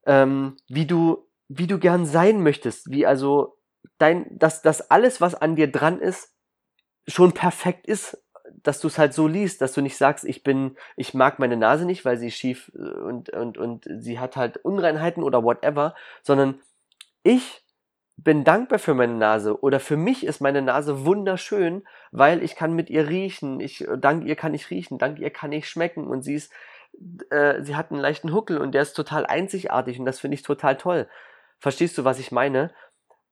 ähm, 0.05 0.57
wie 0.67 0.85
du, 0.85 1.29
wie 1.47 1.65
du 1.65 1.79
gern 1.79 2.05
sein 2.05 2.43
möchtest, 2.43 2.91
wie 2.91 3.05
also 3.05 3.57
dein, 3.99 4.27
dass, 4.37 4.61
dass 4.61 4.91
alles, 4.91 5.21
was 5.21 5.33
an 5.33 5.55
dir 5.55 5.71
dran 5.71 6.01
ist, 6.01 6.35
schon 7.07 7.31
perfekt 7.31 7.87
ist, 7.87 8.21
dass 8.63 8.81
du 8.81 8.87
es 8.87 8.97
halt 8.97 9.13
so 9.13 9.27
liest, 9.27 9.61
dass 9.61 9.71
du 9.71 9.79
nicht 9.79 9.95
sagst, 9.95 10.25
ich 10.25 10.43
bin, 10.43 10.75
ich 10.97 11.13
mag 11.13 11.39
meine 11.39 11.55
Nase 11.55 11.85
nicht, 11.85 12.03
weil 12.03 12.17
sie 12.17 12.31
schief 12.31 12.69
äh, 12.75 12.81
und, 12.81 13.29
und, 13.29 13.57
und 13.57 13.87
sie 13.89 14.19
hat 14.19 14.35
halt 14.35 14.57
Unreinheiten 14.57 15.23
oder 15.23 15.45
whatever, 15.45 15.95
sondern 16.21 16.59
ich 17.23 17.63
bin 18.23 18.43
dankbar 18.43 18.79
für 18.79 18.93
meine 18.93 19.13
Nase 19.13 19.61
oder 19.61 19.79
für 19.79 19.95
mich 19.95 20.25
ist 20.25 20.41
meine 20.41 20.61
Nase 20.61 21.05
wunderschön, 21.05 21.83
weil 22.11 22.43
ich 22.43 22.55
kann 22.55 22.73
mit 22.73 22.89
ihr 22.89 23.07
riechen. 23.07 23.59
Ich, 23.61 23.85
dank 23.97 24.25
ihr 24.25 24.35
kann 24.35 24.53
ich 24.53 24.69
riechen, 24.69 24.97
dank 24.97 25.19
ihr 25.19 25.29
kann 25.29 25.51
ich 25.53 25.69
schmecken 25.69 26.05
und 26.07 26.23
sie 26.23 26.35
ist, 26.35 26.51
äh, 27.29 27.61
sie 27.63 27.75
hat 27.75 27.91
einen 27.91 28.01
leichten 28.01 28.33
Huckel 28.33 28.57
und 28.57 28.73
der 28.73 28.81
ist 28.81 28.93
total 28.93 29.25
einzigartig 29.25 29.99
und 29.99 30.05
das 30.05 30.19
finde 30.19 30.35
ich 30.35 30.43
total 30.43 30.75
toll. 30.77 31.07
Verstehst 31.59 31.97
du, 31.97 32.03
was 32.03 32.19
ich 32.19 32.31
meine? 32.31 32.73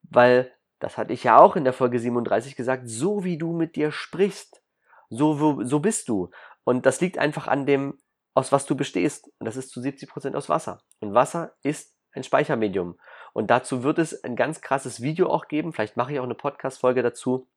Weil, 0.03 0.53
das 0.79 0.97
hatte 0.97 1.11
ich 1.11 1.23
ja 1.23 1.37
auch 1.37 1.55
in 1.57 1.65
der 1.65 1.73
Folge 1.73 1.99
37 1.99 2.55
gesagt, 2.55 2.83
so 2.85 3.23
wie 3.25 3.37
du 3.37 3.51
mit 3.51 3.75
dir 3.75 3.91
sprichst, 3.91 4.61
so, 5.09 5.63
so 5.63 5.79
bist 5.79 6.07
du. 6.07 6.29
Und 6.63 6.85
das 6.85 7.01
liegt 7.01 7.17
einfach 7.17 7.47
an 7.47 7.65
dem, 7.65 7.97
aus 8.33 8.51
was 8.51 8.65
du 8.65 8.75
bestehst. 8.75 9.29
Und 9.39 9.45
das 9.45 9.57
ist 9.57 9.71
zu 9.71 9.81
70 9.81 10.09
Prozent 10.09 10.35
aus 10.35 10.49
Wasser. 10.49 10.81
Und 10.99 11.13
Wasser 11.13 11.55
ist 11.63 11.95
ein 12.11 12.23
Speichermedium. 12.23 12.97
Und 13.37 13.51
dazu 13.51 13.83
wird 13.83 13.99
es 13.99 14.23
ein 14.23 14.35
ganz 14.35 14.61
krasses 14.61 15.03
Video 15.03 15.29
auch 15.29 15.47
geben. 15.47 15.71
Vielleicht 15.71 15.95
mache 15.95 16.11
ich 16.11 16.19
auch 16.19 16.23
eine 16.23 16.33
Podcast-Folge 16.33 17.03
dazu. 17.03 17.47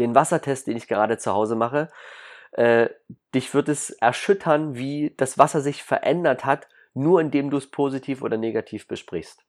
Den 0.00 0.16
Wassertest, 0.16 0.66
den 0.66 0.76
ich 0.76 0.88
gerade 0.88 1.16
zu 1.16 1.32
Hause 1.32 1.54
mache. 1.54 1.90
Äh, 2.50 2.88
dich 3.32 3.54
wird 3.54 3.68
es 3.68 3.90
erschüttern, 3.90 4.74
wie 4.74 5.14
das 5.16 5.38
Wasser 5.38 5.60
sich 5.60 5.84
verändert 5.84 6.44
hat, 6.44 6.66
nur 6.92 7.20
indem 7.20 7.50
du 7.50 7.56
es 7.56 7.70
positiv 7.70 8.20
oder 8.20 8.36
negativ 8.36 8.88
besprichst. 8.88 9.44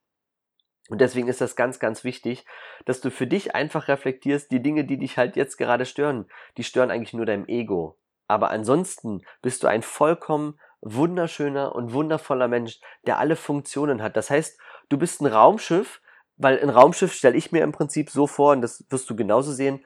Und 0.90 1.02
deswegen 1.02 1.28
ist 1.28 1.42
das 1.42 1.56
ganz, 1.56 1.80
ganz 1.80 2.04
wichtig, 2.04 2.46
dass 2.86 3.02
du 3.02 3.10
für 3.10 3.26
dich 3.26 3.56
einfach 3.56 3.88
reflektierst, 3.88 4.52
die 4.52 4.62
Dinge, 4.62 4.86
die 4.86 5.00
dich 5.00 5.18
halt 5.18 5.36
jetzt 5.36 5.58
gerade 5.58 5.88
stören, 5.88 6.30
die 6.58 6.64
stören 6.64 6.92
eigentlich 6.92 7.14
nur 7.14 7.26
deinem 7.26 7.48
Ego. 7.48 7.98
Aber 8.28 8.52
ansonsten 8.52 9.24
bist 9.42 9.64
du 9.64 9.68
ein 9.68 9.82
vollkommen 9.82 10.60
wunderschöner 10.82 11.74
und 11.74 11.94
wundervoller 11.94 12.48
Mensch, 12.48 12.80
der 13.08 13.18
alle 13.18 13.36
Funktionen 13.36 14.04
hat. 14.04 14.16
Das 14.16 14.30
heißt, 14.30 14.60
du 14.90 14.98
bist 14.98 15.22
ein 15.22 15.28
Raumschiff, 15.28 16.02
weil 16.38 16.60
ein 16.60 16.70
Raumschiff 16.70 17.14
stelle 17.14 17.38
ich 17.38 17.52
mir 17.52 17.64
im 17.64 17.72
Prinzip 17.72 18.10
so 18.10 18.28
vor, 18.28 18.54
und 18.54 18.62
das 18.62 18.86
wirst 18.90 19.10
du 19.10 19.16
genauso 19.16 19.52
sehen, 19.52 19.84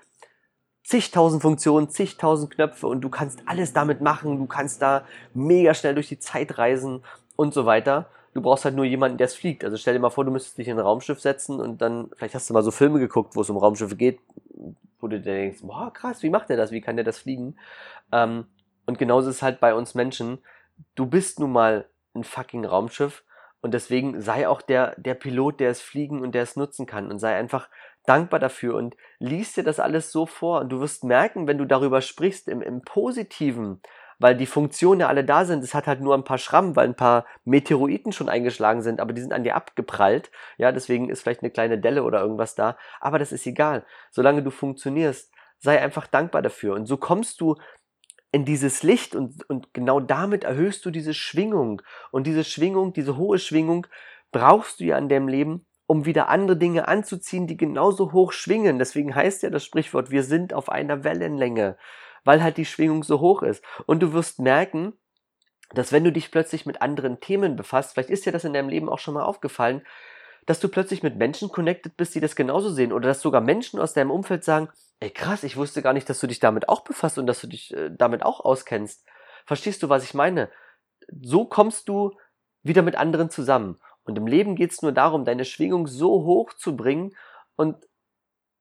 zigtausend 0.84 1.41
Funktionen, 1.41 1.89
zigtausend 1.89 2.53
Knöpfe 2.53 2.88
und 2.88 3.01
du 3.01 3.10
kannst 3.10 3.43
alles 3.46 3.74
damit 3.74 4.01
machen, 4.01 4.38
du 4.38 4.48
kannst 4.48 4.81
da 4.81 5.05
mega 5.34 5.74
schnell 5.74 5.93
durch 5.93 6.10
die 6.10 6.20
Zeit 6.20 6.58
reisen 6.58 7.03
und 7.36 7.53
so 7.53 7.65
weiter. 7.65 8.10
Du 8.34 8.41
brauchst 8.41 8.65
halt 8.65 8.75
nur 8.75 8.86
jemanden, 8.86 9.17
der 9.17 9.25
es 9.25 9.36
fliegt. 9.36 9.63
Also 9.63 9.77
stell 9.77 9.93
dir 9.93 10.00
mal 10.00 10.10
vor, 10.10 10.24
du 10.24 10.31
müsstest 10.31 10.58
dich 10.58 10.67
in 10.67 10.77
ein 10.77 10.86
Raumschiff 10.86 11.20
setzen 11.20 11.60
und 11.60 11.81
dann, 11.81 12.10
vielleicht 12.15 12.34
hast 12.34 12.50
du 12.50 12.53
mal 12.53 12.63
so 12.63 12.72
Filme 12.72 13.00
geguckt, 13.00 13.36
wo 13.36 13.41
es 13.41 13.50
um 13.50 13.58
Raumschiffe 13.58 13.96
geht, 13.96 14.20
wo 15.00 15.08
du 15.08 15.20
dir 15.20 15.34
denkst, 15.34 15.60
boah, 15.62 15.91
krass, 15.93 16.24
wie 16.24 16.29
macht 16.29 16.50
der 16.50 16.58
das? 16.58 16.72
Wie 16.72 16.81
kann 16.81 16.96
der 16.96 17.05
das 17.05 17.20
fliegen? 17.20 17.58
Ähm, 18.12 18.46
und 18.86 18.98
genauso 18.98 19.29
ist 19.29 19.38
es 19.38 19.41
halt 19.41 19.60
bei 19.60 19.74
uns 19.74 19.96
Menschen. 19.96 20.39
Du 20.96 21.05
bist 21.05 21.39
nun 21.39 21.51
mal 21.51 21.89
ein 22.13 22.24
fucking 22.24 22.65
Raumschiff 22.65 23.24
und 23.62 23.74
deswegen 23.74 24.22
sei 24.22 24.48
auch 24.48 24.62
der, 24.62 24.96
der 24.98 25.13
Pilot, 25.13 25.60
der 25.60 25.70
es 25.70 25.82
fliegen 25.82 26.22
und 26.22 26.34
der 26.34 26.44
es 26.44 26.56
nutzen 26.56 26.86
kann 26.86 27.12
und 27.12 27.20
sei 27.20 27.36
einfach 27.36 27.70
dankbar 28.06 28.39
dafür 28.39 28.75
und 28.75 28.98
liest 29.20 29.58
dir 29.58 29.63
das 29.63 29.80
alles 29.80 30.12
so 30.12 30.25
vor. 30.25 30.62
Und 30.62 30.70
du 30.70 30.80
wirst 30.80 31.03
merken, 31.03 31.48
wenn 31.48 31.60
du 31.60 31.65
darüber 31.65 32.01
sprichst, 32.01 32.48
im, 32.48 32.62
im 32.63 32.82
Positiven, 32.82 33.82
weil 34.18 34.36
die 34.36 34.48
Funktionen 34.48 35.01
ja 35.01 35.08
alle 35.08 35.24
da 35.24 35.46
sind, 35.46 35.63
es 35.63 35.74
hat 35.74 35.88
halt 35.88 36.01
nur 36.01 36.15
ein 36.15 36.24
paar 36.24 36.39
Schrammen, 36.39 36.75
weil 36.75 36.88
ein 36.88 36.96
paar 36.96 37.25
Meteoriten 37.44 38.12
schon 38.12 38.30
eingeschlagen 38.30 38.82
sind, 38.82 39.00
aber 39.00 39.13
die 39.13 39.22
sind 39.22 39.34
an 39.34 39.44
dir 39.44 39.56
abgeprallt, 39.56 40.32
ja, 40.58 40.72
deswegen 40.72 41.10
ist 41.10 41.22
vielleicht 41.22 41.41
eine 41.41 41.51
kleine 41.51 41.80
Delle 41.80 42.03
oder 42.03 42.22
irgendwas 42.22 42.53
da, 42.56 42.77
aber 43.00 43.18
das 43.18 43.32
ist 43.32 43.46
egal, 43.48 43.84
solange 44.12 44.44
du 44.44 44.51
funktionierst, 44.51 45.32
sei 45.58 45.80
einfach 45.80 46.08
dankbar 46.08 46.41
dafür. 46.41 46.75
Und 46.75 46.86
so 46.86 46.98
kommst 46.98 47.41
du 47.41 47.56
in 48.32 48.46
dieses 48.46 48.84
Licht 48.84 49.16
und, 49.16 49.50
und 49.50 49.74
genau 49.74 50.00
damit 50.00 50.44
erhöhst 50.44 50.86
du 50.86 50.92
diese 50.92 51.14
Schwingung. 51.14 51.82
Und 52.12 52.28
diese 52.28 52.44
Schwingung, 52.44 52.94
diese 52.94 53.18
hohe 53.18 53.40
Schwingung 53.40 53.88
brauchst 54.32 54.80
du 54.80 54.86
ja 54.86 54.98
in 54.98 55.10
deinem 55.10 55.28
Leben, 55.28 55.66
um 55.86 56.06
wieder 56.06 56.30
andere 56.30 56.56
Dinge 56.56 56.88
anzuziehen, 56.88 57.48
die 57.48 57.58
genauso 57.58 58.14
hoch 58.14 58.32
schwingen. 58.32 58.80
Deswegen 58.80 59.14
heißt 59.14 59.44
ja 59.44 59.50
das 59.50 59.66
Sprichwort, 59.66 60.12
wir 60.12 60.24
sind 60.24 60.54
auf 60.54 60.70
einer 60.70 61.04
Wellenlänge, 61.04 61.78
weil 62.24 62.42
halt 62.42 62.56
die 62.56 62.66
Schwingung 62.66 63.04
so 63.04 63.20
hoch 63.20 63.44
ist. 63.44 63.64
Und 63.86 64.02
du 64.02 64.14
wirst 64.14 64.40
merken, 64.40 64.94
dass 65.74 65.92
wenn 65.92 66.06
du 66.06 66.12
dich 66.12 66.32
plötzlich 66.32 66.66
mit 66.66 66.82
anderen 66.82 67.20
Themen 67.20 67.58
befasst, 67.58 67.94
vielleicht 67.94 68.10
ist 68.10 68.26
dir 68.26 68.32
das 68.32 68.46
in 68.46 68.54
deinem 68.54 68.70
Leben 68.70 68.88
auch 68.88 69.00
schon 69.00 69.14
mal 69.14 69.24
aufgefallen, 69.24 69.82
dass 70.46 70.60
du 70.60 70.70
plötzlich 70.70 71.04
mit 71.04 71.18
Menschen 71.18 71.50
connected 71.50 71.98
bist, 71.98 72.16
die 72.16 72.20
das 72.20 72.36
genauso 72.36 72.70
sehen 72.70 72.94
oder 72.94 73.10
dass 73.10 73.22
sogar 73.22 73.42
Menschen 73.42 73.80
aus 73.80 73.94
deinem 73.94 74.12
Umfeld 74.12 74.44
sagen, 74.44 74.70
ey 75.01 75.10
krass, 75.10 75.43
ich 75.43 75.58
wusste 75.58 75.81
gar 75.81 75.93
nicht, 75.93 76.10
dass 76.10 76.20
du 76.20 76.27
dich 76.27 76.39
damit 76.39 76.70
auch 76.70 76.84
befasst 76.84 77.17
und 77.17 77.27
dass 77.27 77.41
du 77.41 77.48
dich 77.48 77.74
äh, 77.74 77.89
damit 77.91 78.24
auch 78.24 78.39
auskennst. 78.39 79.05
Verstehst 79.46 79.84
du, 79.84 79.89
was 79.89 80.03
ich 80.03 80.13
meine? 80.13 80.50
So 81.22 81.46
kommst 81.46 81.89
du 81.89 82.17
wieder 82.63 82.84
mit 82.84 82.96
anderen 82.96 83.29
zusammen. 83.29 83.79
Und 84.03 84.17
im 84.17 84.27
Leben 84.27 84.55
geht 84.55 84.72
es 84.72 84.81
nur 84.81 84.91
darum, 84.91 85.25
deine 85.25 85.46
Schwingung 85.46 85.88
so 85.88 86.24
hoch 86.24 86.53
zu 86.53 86.75
bringen 86.75 87.15
und 87.55 87.75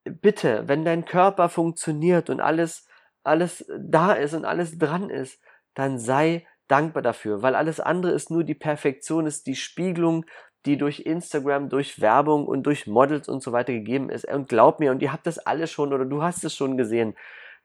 bitte, 0.04 0.66
wenn 0.66 0.84
dein 0.84 1.04
Körper 1.04 1.48
funktioniert 1.48 2.30
und 2.30 2.40
alles, 2.40 2.86
alles 3.22 3.66
da 3.78 4.12
ist 4.12 4.34
und 4.34 4.44
alles 4.44 4.78
dran 4.78 5.10
ist, 5.10 5.40
dann 5.74 5.98
sei 5.98 6.46
dankbar 6.68 7.02
dafür, 7.02 7.42
weil 7.42 7.54
alles 7.54 7.80
andere 7.80 8.12
ist 8.12 8.30
nur 8.30 8.44
die 8.44 8.54
Perfektion, 8.54 9.26
ist 9.26 9.46
die 9.46 9.56
Spiegelung 9.56 10.24
die 10.66 10.76
durch 10.76 11.00
Instagram, 11.00 11.68
durch 11.68 12.00
Werbung 12.00 12.46
und 12.46 12.64
durch 12.64 12.86
Models 12.86 13.28
und 13.28 13.42
so 13.42 13.52
weiter 13.52 13.72
gegeben 13.72 14.10
ist. 14.10 14.26
Und 14.26 14.48
glaub 14.48 14.80
mir, 14.80 14.90
und 14.90 15.02
ihr 15.02 15.12
habt 15.12 15.26
das 15.26 15.38
alle 15.38 15.66
schon 15.66 15.92
oder 15.92 16.04
du 16.04 16.22
hast 16.22 16.44
es 16.44 16.54
schon 16.54 16.76
gesehen, 16.76 17.14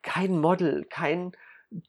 kein 0.01 0.39
Model, 0.39 0.85
kein 0.85 1.33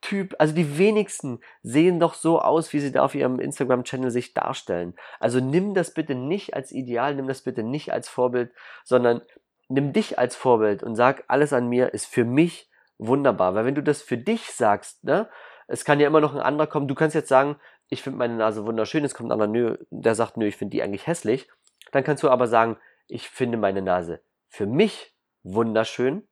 Typ, 0.01 0.35
also 0.39 0.55
die 0.55 0.79
wenigsten 0.79 1.39
sehen 1.63 2.01
doch 2.01 2.15
so 2.15 2.41
aus, 2.41 2.73
wie 2.73 2.81
sie 2.81 2.91
da 2.91 3.05
auf 3.05 3.15
ihrem 3.15 3.39
Instagram-Channel 3.39 4.11
sich 4.11 4.35
darstellen. 4.35 4.95
Also 5.21 5.39
nimm 5.39 5.75
das 5.75 5.93
bitte 5.93 6.15
nicht 6.15 6.55
als 6.55 6.73
Ideal, 6.73 7.15
nimm 7.15 7.29
das 7.29 7.43
bitte 7.43 7.63
nicht 7.63 7.93
als 7.93 8.09
Vorbild, 8.09 8.51
sondern 8.85 9.23
nimm 9.69 9.93
dich 9.93 10.19
als 10.19 10.35
Vorbild 10.35 10.83
und 10.83 10.97
sag, 10.97 11.25
alles 11.29 11.53
an 11.53 11.69
mir 11.69 11.95
ist 11.95 12.07
für 12.07 12.25
mich 12.25 12.69
wunderbar. 12.99 13.55
Weil 13.55 13.65
wenn 13.65 13.75
du 13.75 13.83
das 13.83 14.03
für 14.03 14.19
dich 14.19 14.51
sagst, 14.51 15.05
ne, 15.05 15.29
es 15.69 15.85
kann 15.85 16.01
ja 16.01 16.07
immer 16.07 16.21
noch 16.21 16.35
ein 16.35 16.41
anderer 16.41 16.67
kommen. 16.67 16.89
Du 16.89 16.95
kannst 16.95 17.15
jetzt 17.15 17.29
sagen, 17.29 17.57
ich 17.89 18.03
finde 18.03 18.19
meine 18.19 18.37
Nase 18.37 18.67
wunderschön, 18.67 19.05
es 19.05 19.15
kommt 19.15 19.29
ein 19.29 19.33
anderer, 19.33 19.49
nö, 19.49 19.77
der 19.91 20.15
sagt, 20.15 20.37
nö, 20.37 20.47
ich 20.47 20.57
finde 20.57 20.73
die 20.73 20.83
eigentlich 20.83 21.07
hässlich. 21.07 21.49
Dann 21.93 22.05
kannst 22.05 22.23
du 22.23 22.31
aber 22.31 22.47
sagen, 22.47 22.77
ich 23.09 23.29
finde 23.29 23.59
meine 23.59 23.83
Nase 23.83 24.21
für 24.49 24.67
mich 24.67 25.15
wunderschön. 25.43 26.27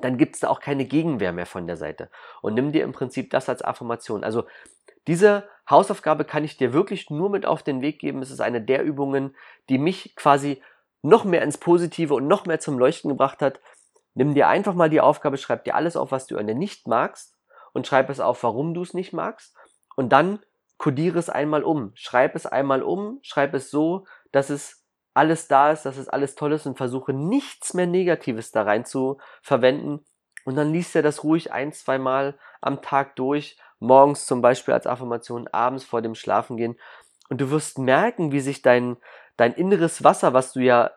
Dann 0.00 0.18
gibt 0.18 0.34
es 0.34 0.40
da 0.40 0.48
auch 0.48 0.60
keine 0.60 0.84
Gegenwehr 0.84 1.32
mehr 1.32 1.46
von 1.46 1.66
der 1.66 1.76
Seite. 1.76 2.10
Und 2.42 2.54
nimm 2.54 2.72
dir 2.72 2.84
im 2.84 2.92
Prinzip 2.92 3.30
das 3.30 3.48
als 3.48 3.62
Affirmation. 3.62 4.22
Also 4.22 4.44
diese 5.06 5.48
Hausaufgabe 5.68 6.24
kann 6.24 6.44
ich 6.44 6.56
dir 6.56 6.72
wirklich 6.72 7.10
nur 7.10 7.30
mit 7.30 7.46
auf 7.46 7.62
den 7.62 7.80
Weg 7.80 7.98
geben. 7.98 8.22
Es 8.22 8.30
ist 8.30 8.40
eine 8.40 8.60
der 8.60 8.84
Übungen, 8.84 9.34
die 9.68 9.78
mich 9.78 10.14
quasi 10.14 10.62
noch 11.02 11.24
mehr 11.24 11.42
ins 11.42 11.58
Positive 11.58 12.14
und 12.14 12.28
noch 12.28 12.46
mehr 12.46 12.60
zum 12.60 12.78
Leuchten 12.78 13.08
gebracht 13.08 13.40
hat. 13.40 13.60
Nimm 14.14 14.34
dir 14.34 14.48
einfach 14.48 14.74
mal 14.74 14.90
die 14.90 15.00
Aufgabe, 15.00 15.38
schreib 15.38 15.64
dir 15.64 15.74
alles 15.74 15.96
auf, 15.96 16.12
was 16.12 16.26
du 16.26 16.36
an 16.36 16.46
dir 16.46 16.54
nicht 16.54 16.86
magst 16.86 17.36
und 17.72 17.86
schreib 17.86 18.10
es 18.10 18.20
auf, 18.20 18.42
warum 18.42 18.74
du 18.74 18.82
es 18.82 18.94
nicht 18.94 19.12
magst. 19.12 19.56
Und 19.96 20.10
dann 20.10 20.40
kodiere 20.78 21.18
es 21.18 21.28
einmal 21.28 21.64
um, 21.64 21.92
schreib 21.94 22.34
es 22.34 22.46
einmal 22.46 22.82
um, 22.82 23.18
schreib 23.22 23.54
es 23.54 23.70
so, 23.70 24.06
dass 24.32 24.50
es 24.50 24.84
alles 25.14 25.48
da 25.48 25.72
ist, 25.72 25.84
dass 25.84 25.96
es 25.96 26.08
alles 26.08 26.36
toll 26.36 26.52
ist 26.52 26.66
und 26.66 26.78
versuche 26.78 27.12
nichts 27.12 27.74
mehr 27.74 27.86
Negatives 27.86 28.52
da 28.52 28.62
rein 28.62 28.84
zu 28.84 29.18
verwenden. 29.42 30.04
Und 30.44 30.56
dann 30.56 30.72
liest 30.72 30.94
er 30.94 31.02
das 31.02 31.24
ruhig 31.24 31.52
ein, 31.52 31.72
zwei 31.72 31.98
Mal 31.98 32.38
am 32.60 32.80
Tag 32.80 33.16
durch, 33.16 33.58
morgens 33.80 34.26
zum 34.26 34.40
Beispiel 34.40 34.72
als 34.72 34.86
Affirmation, 34.86 35.48
abends 35.48 35.84
vor 35.84 36.02
dem 36.02 36.14
Schlafengehen. 36.14 36.78
Und 37.28 37.40
du 37.40 37.50
wirst 37.50 37.78
merken, 37.78 38.32
wie 38.32 38.40
sich 38.40 38.62
dein, 38.62 38.96
dein 39.36 39.52
inneres 39.52 40.04
Wasser, 40.04 40.32
was 40.32 40.52
du 40.52 40.60
ja 40.60 40.92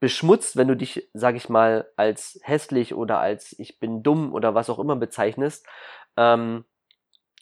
beschmutzt, 0.00 0.56
wenn 0.56 0.68
du 0.68 0.76
dich, 0.76 1.08
sag 1.14 1.36
ich 1.36 1.48
mal, 1.48 1.90
als 1.96 2.40
hässlich 2.42 2.94
oder 2.94 3.20
als 3.20 3.54
ich 3.58 3.78
bin 3.78 4.02
dumm 4.02 4.32
oder 4.32 4.54
was 4.54 4.68
auch 4.68 4.78
immer 4.78 4.96
bezeichnest, 4.96 5.66
ähm, 6.16 6.64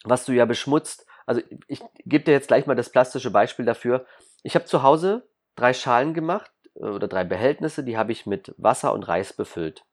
was 0.04 0.26
du 0.26 0.32
ja 0.32 0.44
beschmutzt. 0.44 1.07
Also 1.28 1.42
ich 1.66 1.82
gebe 2.06 2.24
dir 2.24 2.32
jetzt 2.32 2.48
gleich 2.48 2.66
mal 2.66 2.74
das 2.74 2.88
plastische 2.88 3.30
Beispiel 3.30 3.66
dafür. 3.66 4.06
Ich 4.42 4.54
habe 4.54 4.64
zu 4.64 4.82
Hause 4.82 5.28
drei 5.56 5.74
Schalen 5.74 6.14
gemacht 6.14 6.50
äh, 6.76 6.84
oder 6.84 7.06
drei 7.06 7.22
Behältnisse, 7.24 7.84
die 7.84 7.98
habe 7.98 8.12
ich 8.12 8.24
mit 8.24 8.54
Wasser 8.56 8.94
und 8.94 9.06
Reis 9.06 9.34
befüllt. 9.34 9.84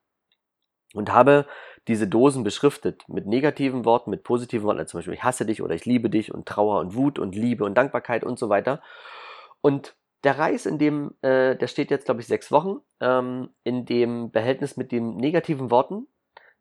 Und 0.94 1.12
habe 1.12 1.46
diese 1.89 2.08
Dosen 2.08 2.46
beschriftet 2.46 3.04
mit 3.10 3.27
negativen 3.27 3.84
Worten, 3.84 4.12
mit 4.12 4.24
positiven 4.24 4.65
Worten, 4.65 4.80
also 4.80 4.92
zum 4.92 5.00
Beispiel 5.00 5.15
ich 5.15 5.25
hasse 5.25 5.46
dich 5.46 5.62
oder 5.62 5.75
ich 5.75 5.86
liebe 5.86 6.10
dich 6.10 6.34
und 6.34 6.48
Trauer 6.48 6.80
und 6.80 6.96
Wut 6.96 7.20
und 7.20 7.36
Liebe 7.36 7.65
und 7.65 7.75
Dankbarkeit 7.75 8.24
und 8.24 8.39
so 8.39 8.48
weiter. 8.48 8.82
Und 9.60 9.94
der 10.24 10.39
Reis, 10.39 10.65
in 10.65 10.77
dem, 10.80 11.15
äh, 11.22 11.58
der 11.58 11.68
steht 11.68 11.92
jetzt, 11.92 12.06
glaube 12.06 12.22
ich, 12.22 12.27
sechs 12.27 12.50
Wochen, 12.50 12.77
ähm, 13.01 13.50
in 13.65 13.86
dem 13.86 14.32
Behältnis 14.32 14.77
mit 14.77 14.94
den 14.94 15.18
negativen 15.18 15.70
Worten. 15.70 16.08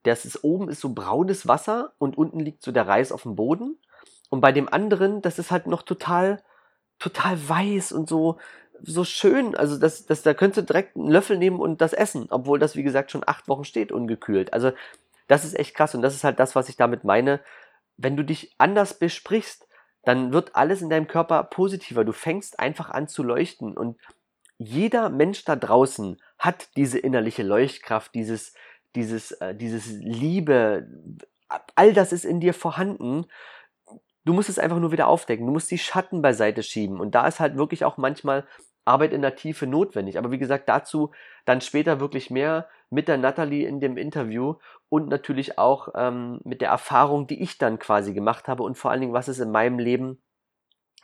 Das 0.02 0.24
ist 0.24 0.42
oben 0.42 0.68
ist 0.68 0.80
so 0.80 0.92
braunes 0.92 1.46
Wasser 1.46 1.92
und 1.98 2.18
unten 2.18 2.40
liegt 2.40 2.64
so 2.64 2.72
der 2.72 2.88
Reis 2.88 3.12
auf 3.12 3.22
dem 3.22 3.36
Boden. 3.36 3.78
Und 4.34 4.40
bei 4.40 4.50
dem 4.50 4.68
anderen, 4.68 5.22
das 5.22 5.38
ist 5.38 5.52
halt 5.52 5.68
noch 5.68 5.82
total, 5.82 6.42
total 6.98 7.48
weiß 7.48 7.92
und 7.92 8.08
so, 8.08 8.38
so 8.82 9.04
schön. 9.04 9.54
Also 9.54 9.78
das, 9.78 10.06
das, 10.06 10.22
da 10.22 10.34
könntest 10.34 10.58
du 10.58 10.72
direkt 10.72 10.96
einen 10.96 11.08
Löffel 11.08 11.38
nehmen 11.38 11.60
und 11.60 11.80
das 11.80 11.92
essen, 11.92 12.26
obwohl 12.30 12.58
das, 12.58 12.74
wie 12.74 12.82
gesagt, 12.82 13.12
schon 13.12 13.22
acht 13.24 13.46
Wochen 13.46 13.62
steht, 13.62 13.92
ungekühlt. 13.92 14.52
Also 14.52 14.72
das 15.28 15.44
ist 15.44 15.56
echt 15.56 15.76
krass 15.76 15.94
und 15.94 16.02
das 16.02 16.16
ist 16.16 16.24
halt 16.24 16.40
das, 16.40 16.56
was 16.56 16.68
ich 16.68 16.76
damit 16.76 17.04
meine. 17.04 17.38
Wenn 17.96 18.16
du 18.16 18.24
dich 18.24 18.56
anders 18.58 18.98
besprichst, 18.98 19.68
dann 20.02 20.32
wird 20.32 20.56
alles 20.56 20.82
in 20.82 20.90
deinem 20.90 21.06
Körper 21.06 21.44
positiver. 21.44 22.04
Du 22.04 22.10
fängst 22.10 22.58
einfach 22.58 22.90
an 22.90 23.06
zu 23.06 23.22
leuchten 23.22 23.76
und 23.76 24.00
jeder 24.58 25.10
Mensch 25.10 25.44
da 25.44 25.54
draußen 25.54 26.20
hat 26.40 26.70
diese 26.76 26.98
innerliche 26.98 27.44
Leuchtkraft, 27.44 28.12
dieses, 28.16 28.54
dieses, 28.96 29.30
äh, 29.30 29.54
dieses 29.54 29.92
Liebe. 29.92 30.88
All 31.76 31.92
das 31.92 32.12
ist 32.12 32.24
in 32.24 32.40
dir 32.40 32.52
vorhanden. 32.52 33.26
Du 34.24 34.32
musst 34.32 34.48
es 34.48 34.58
einfach 34.58 34.78
nur 34.78 34.92
wieder 34.92 35.08
aufdecken. 35.08 35.46
Du 35.46 35.52
musst 35.52 35.70
die 35.70 35.78
Schatten 35.78 36.22
beiseite 36.22 36.62
schieben. 36.62 37.00
Und 37.00 37.14
da 37.14 37.26
ist 37.26 37.40
halt 37.40 37.56
wirklich 37.56 37.84
auch 37.84 37.96
manchmal 37.96 38.46
Arbeit 38.84 39.12
in 39.12 39.22
der 39.22 39.36
Tiefe 39.36 39.66
notwendig. 39.66 40.18
Aber 40.18 40.30
wie 40.30 40.38
gesagt, 40.38 40.68
dazu 40.68 41.10
dann 41.44 41.60
später 41.60 42.00
wirklich 42.00 42.30
mehr 42.30 42.68
mit 42.90 43.08
der 43.08 43.18
Natalie 43.18 43.66
in 43.66 43.80
dem 43.80 43.96
Interview 43.96 44.56
und 44.88 45.08
natürlich 45.08 45.58
auch 45.58 45.88
ähm, 45.94 46.40
mit 46.44 46.60
der 46.60 46.68
Erfahrung, 46.68 47.26
die 47.26 47.42
ich 47.42 47.58
dann 47.58 47.78
quasi 47.78 48.12
gemacht 48.12 48.48
habe 48.48 48.62
und 48.62 48.78
vor 48.78 48.90
allen 48.90 49.00
Dingen, 49.00 49.12
was 49.12 49.28
es 49.28 49.40
in 49.40 49.50
meinem 49.50 49.78
Leben 49.78 50.22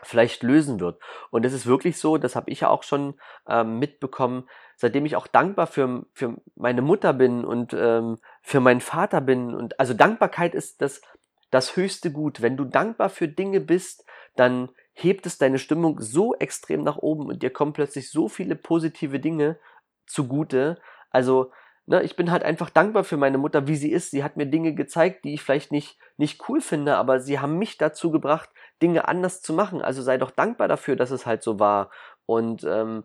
vielleicht 0.03 0.43
lösen 0.43 0.81
wird. 0.81 1.01
Und 1.31 1.45
es 1.45 1.53
ist 1.53 1.67
wirklich 1.67 1.99
so, 1.99 2.17
das 2.17 2.37
habe 2.37 2.51
ich 2.51 2.61
ja 2.61 2.69
auch 2.69 2.83
schon 2.83 3.15
ähm, 3.47 3.79
mitbekommen, 3.79 4.49
seitdem 4.77 5.05
ich 5.05 5.17
auch 5.17 5.27
dankbar 5.27 5.67
für, 5.67 6.07
für 6.15 6.37
meine 6.55 6.83
Mutter 6.83 7.13
bin 7.13 7.45
und 7.45 7.75
ähm, 7.75 8.19
für 8.43 8.61
meinen 8.61 8.81
Vater 8.81 9.21
bin. 9.21 9.55
Und 9.55 9.79
also 9.79 9.93
Dankbarkeit 9.93 10.55
ist 10.55 10.81
das, 10.81 11.03
das 11.51 11.77
höchste 11.77 12.13
Gut. 12.13 12.41
Wenn 12.43 12.57
du 12.57 12.65
dankbar 12.65 13.11
für 13.11 13.29
Dinge 13.29 13.61
bist, 13.61 14.05
dann 14.37 14.71
hebt 14.93 15.27
es 15.27 15.39
deine 15.39 15.59
Stimmung 15.59 16.01
so 16.01 16.35
extrem 16.35 16.83
nach 16.83 16.99
oben 16.99 17.27
und 17.29 17.43
dir 17.43 17.51
kommen 17.51 17.73
plötzlich 17.73 18.11
so 18.11 18.29
viele 18.29 18.57
positive 18.57 19.21
Dinge 19.21 19.59
zugute. 20.07 20.81
Also 21.11 21.53
ne, 21.87 22.03
ich 22.03 22.17
bin 22.17 22.31
halt 22.31 22.43
einfach 22.43 22.71
dankbar 22.71 23.05
für 23.05 23.17
meine 23.17 23.39
Mutter, 23.39 23.67
wie 23.67 23.77
sie 23.77 23.91
ist. 23.91 24.11
Sie 24.11 24.23
hat 24.23 24.37
mir 24.37 24.47
Dinge 24.47 24.75
gezeigt, 24.75 25.25
die 25.25 25.35
ich 25.35 25.43
vielleicht 25.43 25.73
nicht, 25.73 25.99
nicht 26.17 26.49
cool 26.49 26.61
finde, 26.61 26.97
aber 26.97 27.21
sie 27.21 27.41
haben 27.41 27.59
mich 27.59 27.79
dazu 27.79 28.11
gebracht, 28.11 28.51
Dinge 28.81 29.09
anders 29.09 29.43
zu 29.43 29.53
machen. 29.53 29.83
Also 29.83 30.03
sei 30.03 30.19
doch 30.19 30.31
dankbar 30.31 30.69
dafür, 30.69 30.97
dass 30.97 31.11
es 31.11 31.27
halt 31.27 31.43
so 31.43 31.59
war. 31.59 31.91
Und 32.27 32.65
ähm, 32.65 33.05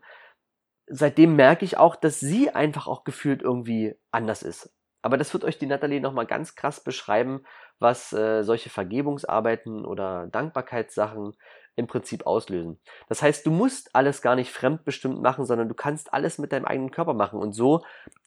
seitdem 0.87 1.35
merke 1.35 1.65
ich 1.65 1.77
auch, 1.77 1.95
dass 1.95 2.19
sie 2.19 2.51
einfach 2.51 2.87
auch 2.87 3.03
gefühlt 3.03 3.41
irgendwie 3.41 3.95
anders 4.11 4.43
ist. 4.43 4.71
Aber 5.01 5.17
das 5.17 5.33
wird 5.33 5.43
euch 5.43 5.57
die 5.57 5.67
Nathalie 5.67 6.01
nochmal 6.01 6.25
ganz 6.25 6.55
krass 6.55 6.83
beschreiben, 6.83 7.43
was 7.79 8.13
äh, 8.13 8.43
solche 8.43 8.69
Vergebungsarbeiten 8.69 9.85
oder 9.85 10.27
Dankbarkeitssachen 10.27 11.33
im 11.75 11.87
Prinzip 11.87 12.25
auslösen. 12.25 12.79
Das 13.09 13.21
heißt, 13.21 13.45
du 13.45 13.51
musst 13.51 13.93
alles 13.95 14.21
gar 14.21 14.35
nicht 14.35 14.51
fremdbestimmt 14.51 15.21
machen, 15.21 15.45
sondern 15.45 15.67
du 15.67 15.75
kannst 15.75 16.13
alles 16.13 16.37
mit 16.37 16.53
deinem 16.53 16.65
eigenen 16.65 16.91
Körper 16.91 17.13
machen. 17.13 17.39
Und 17.39 17.51
so 17.51 17.83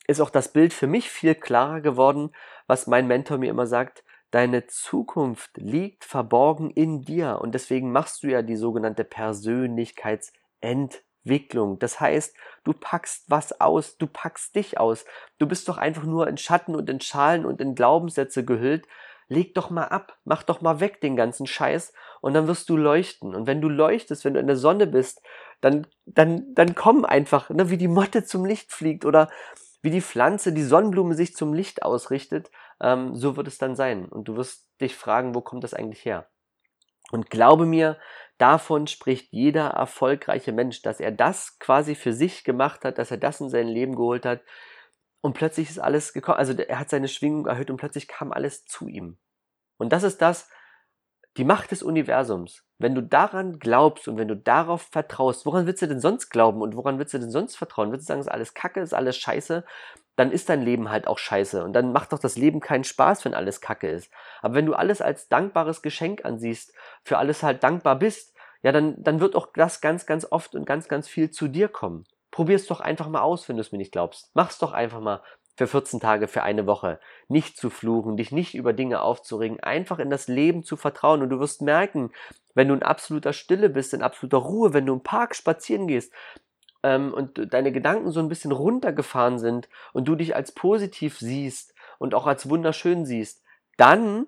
ist 0.07 0.21
auch 0.21 0.29
das 0.29 0.53
Bild 0.53 0.73
für 0.73 0.87
mich 0.87 1.09
viel 1.09 1.35
klarer 1.35 1.81
geworden, 1.81 2.31
was 2.67 2.87
mein 2.87 3.07
Mentor 3.07 3.39
mir 3.39 3.49
immer 3.49 3.67
sagt. 3.67 4.03
Deine 4.31 4.67
Zukunft 4.67 5.57
liegt 5.57 6.05
verborgen 6.05 6.69
in 6.69 7.01
dir 7.01 7.39
und 7.41 7.55
deswegen 7.55 7.91
machst 7.91 8.21
du 8.21 8.27
ja 8.27 8.43
die 8.43 8.57
sogenannte 8.57 9.03
Persönlichkeitsentwicklung. 9.03 11.79
Das 11.79 11.99
heißt, 11.99 12.35
du 12.63 12.73
packst 12.73 13.25
was 13.27 13.59
aus, 13.59 13.97
du 13.97 14.05
packst 14.05 14.55
dich 14.55 14.79
aus. 14.79 15.05
Du 15.39 15.47
bist 15.47 15.67
doch 15.67 15.79
einfach 15.79 16.03
nur 16.03 16.27
in 16.27 16.37
Schatten 16.37 16.75
und 16.75 16.91
in 16.91 17.01
Schalen 17.01 17.43
und 17.43 17.59
in 17.59 17.73
Glaubenssätze 17.73 18.45
gehüllt, 18.45 18.85
leg 19.29 19.53
doch 19.53 19.69
mal 19.69 19.85
ab, 19.85 20.17
mach 20.25 20.43
doch 20.43 20.61
mal 20.61 20.79
weg 20.79 20.99
den 21.01 21.15
ganzen 21.15 21.47
Scheiß 21.47 21.93
und 22.21 22.33
dann 22.33 22.47
wirst 22.47 22.67
du 22.69 22.75
leuchten. 22.75 23.33
Und 23.33 23.47
wenn 23.47 23.61
du 23.61 23.69
leuchtest, 23.69 24.25
wenn 24.25 24.33
du 24.33 24.39
in 24.39 24.47
der 24.47 24.57
Sonne 24.57 24.87
bist, 24.87 25.21
dann, 25.61 25.87
dann, 26.05 26.53
dann 26.53 26.75
komm 26.75 27.05
einfach, 27.05 27.49
ne, 27.49 27.69
wie 27.69 27.77
die 27.77 27.87
Motte 27.87 28.23
zum 28.23 28.45
Licht 28.45 28.71
fliegt 28.73 29.05
oder 29.05 29.29
wie 29.81 29.91
die 29.91 30.01
Pflanze, 30.01 30.51
die 30.51 30.63
Sonnenblume 30.63 31.13
sich 31.13 31.35
zum 31.35 31.53
Licht 31.53 31.83
ausrichtet, 31.83 32.51
ähm, 32.81 33.15
so 33.15 33.37
wird 33.37 33.47
es 33.47 33.57
dann 33.57 33.75
sein. 33.75 34.05
Und 34.05 34.27
du 34.27 34.35
wirst 34.35 34.67
dich 34.81 34.95
fragen, 34.95 35.35
wo 35.35 35.41
kommt 35.41 35.63
das 35.63 35.73
eigentlich 35.73 36.03
her? 36.03 36.27
Und 37.11 37.29
glaube 37.29 37.65
mir, 37.65 37.97
davon 38.37 38.87
spricht 38.87 39.31
jeder 39.31 39.67
erfolgreiche 39.67 40.51
Mensch, 40.51 40.81
dass 40.81 40.99
er 40.99 41.11
das 41.11 41.59
quasi 41.59 41.95
für 41.95 42.13
sich 42.13 42.43
gemacht 42.43 42.83
hat, 42.83 42.97
dass 42.97 43.11
er 43.11 43.17
das 43.17 43.41
in 43.41 43.49
sein 43.49 43.67
Leben 43.67 43.95
geholt 43.95 44.25
hat, 44.25 44.41
und 45.21 45.33
plötzlich 45.33 45.69
ist 45.69 45.79
alles 45.79 46.13
gekommen, 46.13 46.37
also 46.37 46.53
er 46.53 46.79
hat 46.79 46.89
seine 46.89 47.07
Schwingung 47.07 47.45
erhöht 47.45 47.69
und 47.69 47.77
plötzlich 47.77 48.07
kam 48.07 48.31
alles 48.31 48.65
zu 48.65 48.87
ihm. 48.87 49.17
Und 49.77 49.91
das 49.91 50.03
ist 50.03 50.21
das, 50.21 50.49
die 51.37 51.43
Macht 51.43 51.71
des 51.71 51.83
Universums. 51.83 52.63
Wenn 52.79 52.95
du 52.95 53.01
daran 53.01 53.59
glaubst 53.59 54.07
und 54.07 54.17
wenn 54.17 54.27
du 54.27 54.35
darauf 54.35 54.83
vertraust, 54.83 55.45
woran 55.45 55.65
willst 55.65 55.81
du 55.81 55.87
denn 55.87 55.99
sonst 55.99 56.29
glauben 56.29 56.61
und 56.61 56.75
woran 56.75 56.97
willst 56.97 57.13
du 57.13 57.19
denn 57.19 57.31
sonst 57.31 57.55
vertrauen? 57.55 57.91
Willst 57.91 58.07
du 58.07 58.11
sagen, 58.11 58.21
ist 58.21 58.31
alles 58.31 58.53
Kacke, 58.53 58.79
ist 58.79 58.93
alles 58.93 59.17
Scheiße? 59.17 59.65
Dann 60.15 60.31
ist 60.31 60.49
dein 60.49 60.61
Leben 60.61 60.89
halt 60.89 61.07
auch 61.07 61.17
scheiße. 61.17 61.63
Und 61.63 61.73
dann 61.73 61.93
macht 61.93 62.11
doch 62.13 62.19
das 62.19 62.37
Leben 62.37 62.59
keinen 62.59 62.83
Spaß, 62.83 63.23
wenn 63.25 63.33
alles 63.33 63.61
Kacke 63.61 63.89
ist. 63.89 64.11
Aber 64.41 64.55
wenn 64.55 64.65
du 64.65 64.73
alles 64.73 65.01
als 65.01 65.29
dankbares 65.29 65.81
Geschenk 65.81 66.25
ansiehst, 66.25 66.73
für 67.03 67.17
alles 67.17 67.43
halt 67.43 67.63
dankbar 67.63 67.97
bist, 67.97 68.33
ja, 68.61 68.71
dann, 68.71 69.01
dann 69.01 69.21
wird 69.21 69.35
auch 69.35 69.47
das 69.53 69.79
ganz, 69.79 70.05
ganz 70.05 70.25
oft 70.29 70.55
und 70.55 70.65
ganz, 70.65 70.87
ganz 70.89 71.07
viel 71.07 71.31
zu 71.31 71.47
dir 71.47 71.69
kommen. 71.69 72.05
Probier's 72.31 72.67
doch 72.67 72.79
einfach 72.79 73.07
mal 73.07 73.21
aus, 73.21 73.49
wenn 73.49 73.57
du 73.57 73.61
es 73.61 73.71
mir 73.71 73.77
nicht 73.77 73.91
glaubst. 73.91 74.29
Mach's 74.33 74.59
doch 74.59 74.71
einfach 74.71 75.01
mal 75.01 75.21
für 75.59 75.67
14 75.67 75.99
Tage, 75.99 76.27
für 76.27 76.43
eine 76.43 76.67
Woche. 76.67 76.99
Nicht 77.27 77.57
zu 77.57 77.69
fluchen, 77.69 78.15
dich 78.15 78.31
nicht 78.31 78.55
über 78.55 78.71
Dinge 78.71 79.01
aufzuregen, 79.01 79.59
einfach 79.59 79.99
in 79.99 80.09
das 80.09 80.27
Leben 80.27 80.63
zu 80.63 80.77
vertrauen. 80.77 81.21
Und 81.21 81.29
du 81.29 81.39
wirst 81.39 81.61
merken, 81.61 82.11
wenn 82.55 82.69
du 82.69 82.73
in 82.73 82.83
absoluter 82.83 83.33
Stille 83.33 83.69
bist, 83.69 83.93
in 83.93 84.01
absoluter 84.01 84.37
Ruhe, 84.37 84.73
wenn 84.73 84.85
du 84.85 84.93
im 84.93 85.03
Park 85.03 85.35
spazieren 85.35 85.87
gehst 85.87 86.13
ähm, 86.83 87.13
und 87.13 87.53
deine 87.53 87.71
Gedanken 87.71 88.11
so 88.11 88.21
ein 88.21 88.29
bisschen 88.29 88.53
runtergefahren 88.53 89.37
sind 89.37 89.67
und 89.91 90.07
du 90.07 90.15
dich 90.15 90.35
als 90.35 90.53
positiv 90.53 91.19
siehst 91.19 91.73
und 91.97 92.15
auch 92.15 92.25
als 92.25 92.49
wunderschön 92.49 93.05
siehst, 93.05 93.43
dann 93.75 94.27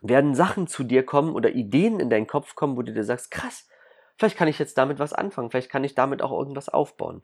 werden 0.00 0.34
Sachen 0.34 0.66
zu 0.66 0.82
dir 0.82 1.04
kommen 1.04 1.34
oder 1.34 1.50
Ideen 1.50 2.00
in 2.00 2.10
deinen 2.10 2.26
Kopf 2.26 2.54
kommen, 2.54 2.76
wo 2.76 2.82
du 2.82 2.92
dir 2.92 3.04
sagst, 3.04 3.30
krass, 3.30 3.68
Vielleicht 4.20 4.36
kann 4.36 4.48
ich 4.48 4.58
jetzt 4.58 4.76
damit 4.76 4.98
was 4.98 5.14
anfangen, 5.14 5.50
vielleicht 5.50 5.70
kann 5.70 5.82
ich 5.82 5.94
damit 5.94 6.20
auch 6.20 6.30
irgendwas 6.30 6.68
aufbauen. 6.68 7.22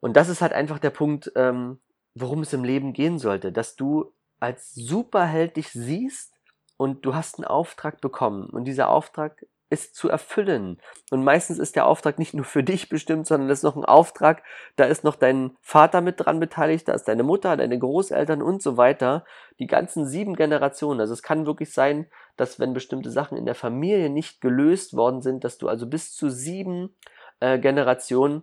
Und 0.00 0.16
das 0.16 0.28
ist 0.28 0.42
halt 0.42 0.52
einfach 0.52 0.80
der 0.80 0.90
Punkt, 0.90 1.30
ähm, 1.36 1.78
worum 2.12 2.40
es 2.40 2.52
im 2.52 2.64
Leben 2.64 2.92
gehen 2.92 3.20
sollte, 3.20 3.52
dass 3.52 3.76
du 3.76 4.12
als 4.40 4.74
Superheld 4.74 5.56
dich 5.56 5.68
siehst 5.68 6.34
und 6.76 7.06
du 7.06 7.14
hast 7.14 7.38
einen 7.38 7.44
Auftrag 7.44 8.00
bekommen 8.00 8.50
und 8.50 8.64
dieser 8.64 8.88
Auftrag 8.88 9.46
ist 9.70 9.94
zu 9.94 10.08
erfüllen. 10.10 10.80
Und 11.10 11.24
meistens 11.24 11.58
ist 11.58 11.76
der 11.76 11.86
Auftrag 11.86 12.18
nicht 12.18 12.34
nur 12.34 12.44
für 12.44 12.62
dich 12.62 12.88
bestimmt, 12.88 13.26
sondern 13.26 13.48
das 13.48 13.60
ist 13.60 13.64
noch 13.64 13.76
ein 13.76 13.84
Auftrag, 13.84 14.42
da 14.76 14.84
ist 14.84 15.04
noch 15.04 15.16
dein 15.16 15.56
Vater 15.60 16.00
mit 16.00 16.20
dran 16.20 16.40
beteiligt, 16.40 16.88
da 16.88 16.92
ist 16.92 17.04
deine 17.04 17.22
Mutter, 17.22 17.56
deine 17.56 17.78
Großeltern 17.78 18.42
und 18.42 18.62
so 18.62 18.76
weiter. 18.76 19.24
Die 19.58 19.68
ganzen 19.68 20.06
sieben 20.06 20.34
Generationen. 20.34 21.00
Also 21.00 21.14
es 21.14 21.22
kann 21.22 21.46
wirklich 21.46 21.72
sein, 21.72 22.06
dass 22.36 22.58
wenn 22.58 22.74
bestimmte 22.74 23.10
Sachen 23.10 23.38
in 23.38 23.46
der 23.46 23.54
Familie 23.54 24.10
nicht 24.10 24.40
gelöst 24.40 24.94
worden 24.94 25.22
sind, 25.22 25.44
dass 25.44 25.56
du 25.56 25.68
also 25.68 25.86
bis 25.86 26.14
zu 26.14 26.28
sieben 26.28 26.96
äh, 27.38 27.58
Generationen 27.58 28.42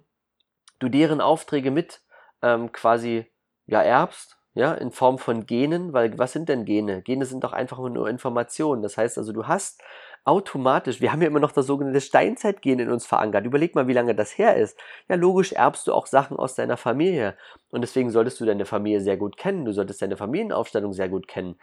du 0.79 0.89
deren 0.89 1.21
Aufträge 1.21 1.71
mit 1.71 2.01
ähm, 2.41 2.71
quasi 2.71 3.31
ja 3.65 3.81
erbst 3.81 4.36
ja, 4.57 4.73
in 4.73 4.91
Form 4.91 5.19
von 5.19 5.45
Genen, 5.45 5.93
weil 5.93 6.17
was 6.17 6.33
sind 6.33 6.49
denn 6.49 6.65
Gene? 6.65 7.03
Gene 7.03 7.25
sind 7.25 7.43
doch 7.43 7.53
einfach 7.53 7.77
nur 7.77 8.09
Informationen. 8.09 8.81
Das 8.81 8.97
heißt 8.97 9.17
also, 9.17 9.31
du 9.31 9.47
hast 9.47 9.81
automatisch. 10.23 10.99
Wir 10.99 11.11
haben 11.11 11.21
ja 11.21 11.27
immer 11.27 11.39
noch 11.39 11.51
das 11.51 11.67
sogenannte 11.67 12.01
Steinzeitgehen 12.01 12.79
in 12.79 12.89
uns 12.89 13.05
verankert. 13.05 13.45
Überleg 13.45 13.75
mal, 13.75 13.87
wie 13.87 13.93
lange 13.93 14.15
das 14.15 14.37
her 14.37 14.55
ist. 14.57 14.77
Ja, 15.07 15.15
logisch 15.15 15.53
erbst 15.53 15.87
du 15.87 15.93
auch 15.93 16.07
Sachen 16.07 16.37
aus 16.37 16.55
deiner 16.55 16.75
Familie. 16.75 17.37
Und 17.69 17.81
deswegen 17.81 18.09
solltest 18.09 18.39
du 18.41 18.45
deine 18.45 18.65
Familie 18.65 18.99
sehr 18.99 19.17
gut 19.17 19.37
kennen. 19.37 19.63
Du 19.63 19.73
solltest 19.73 20.01
deine 20.01 20.17
Familienaufstellung 20.17 20.91
sehr 20.91 21.07
gut 21.07 21.27
kennen. 21.27 21.59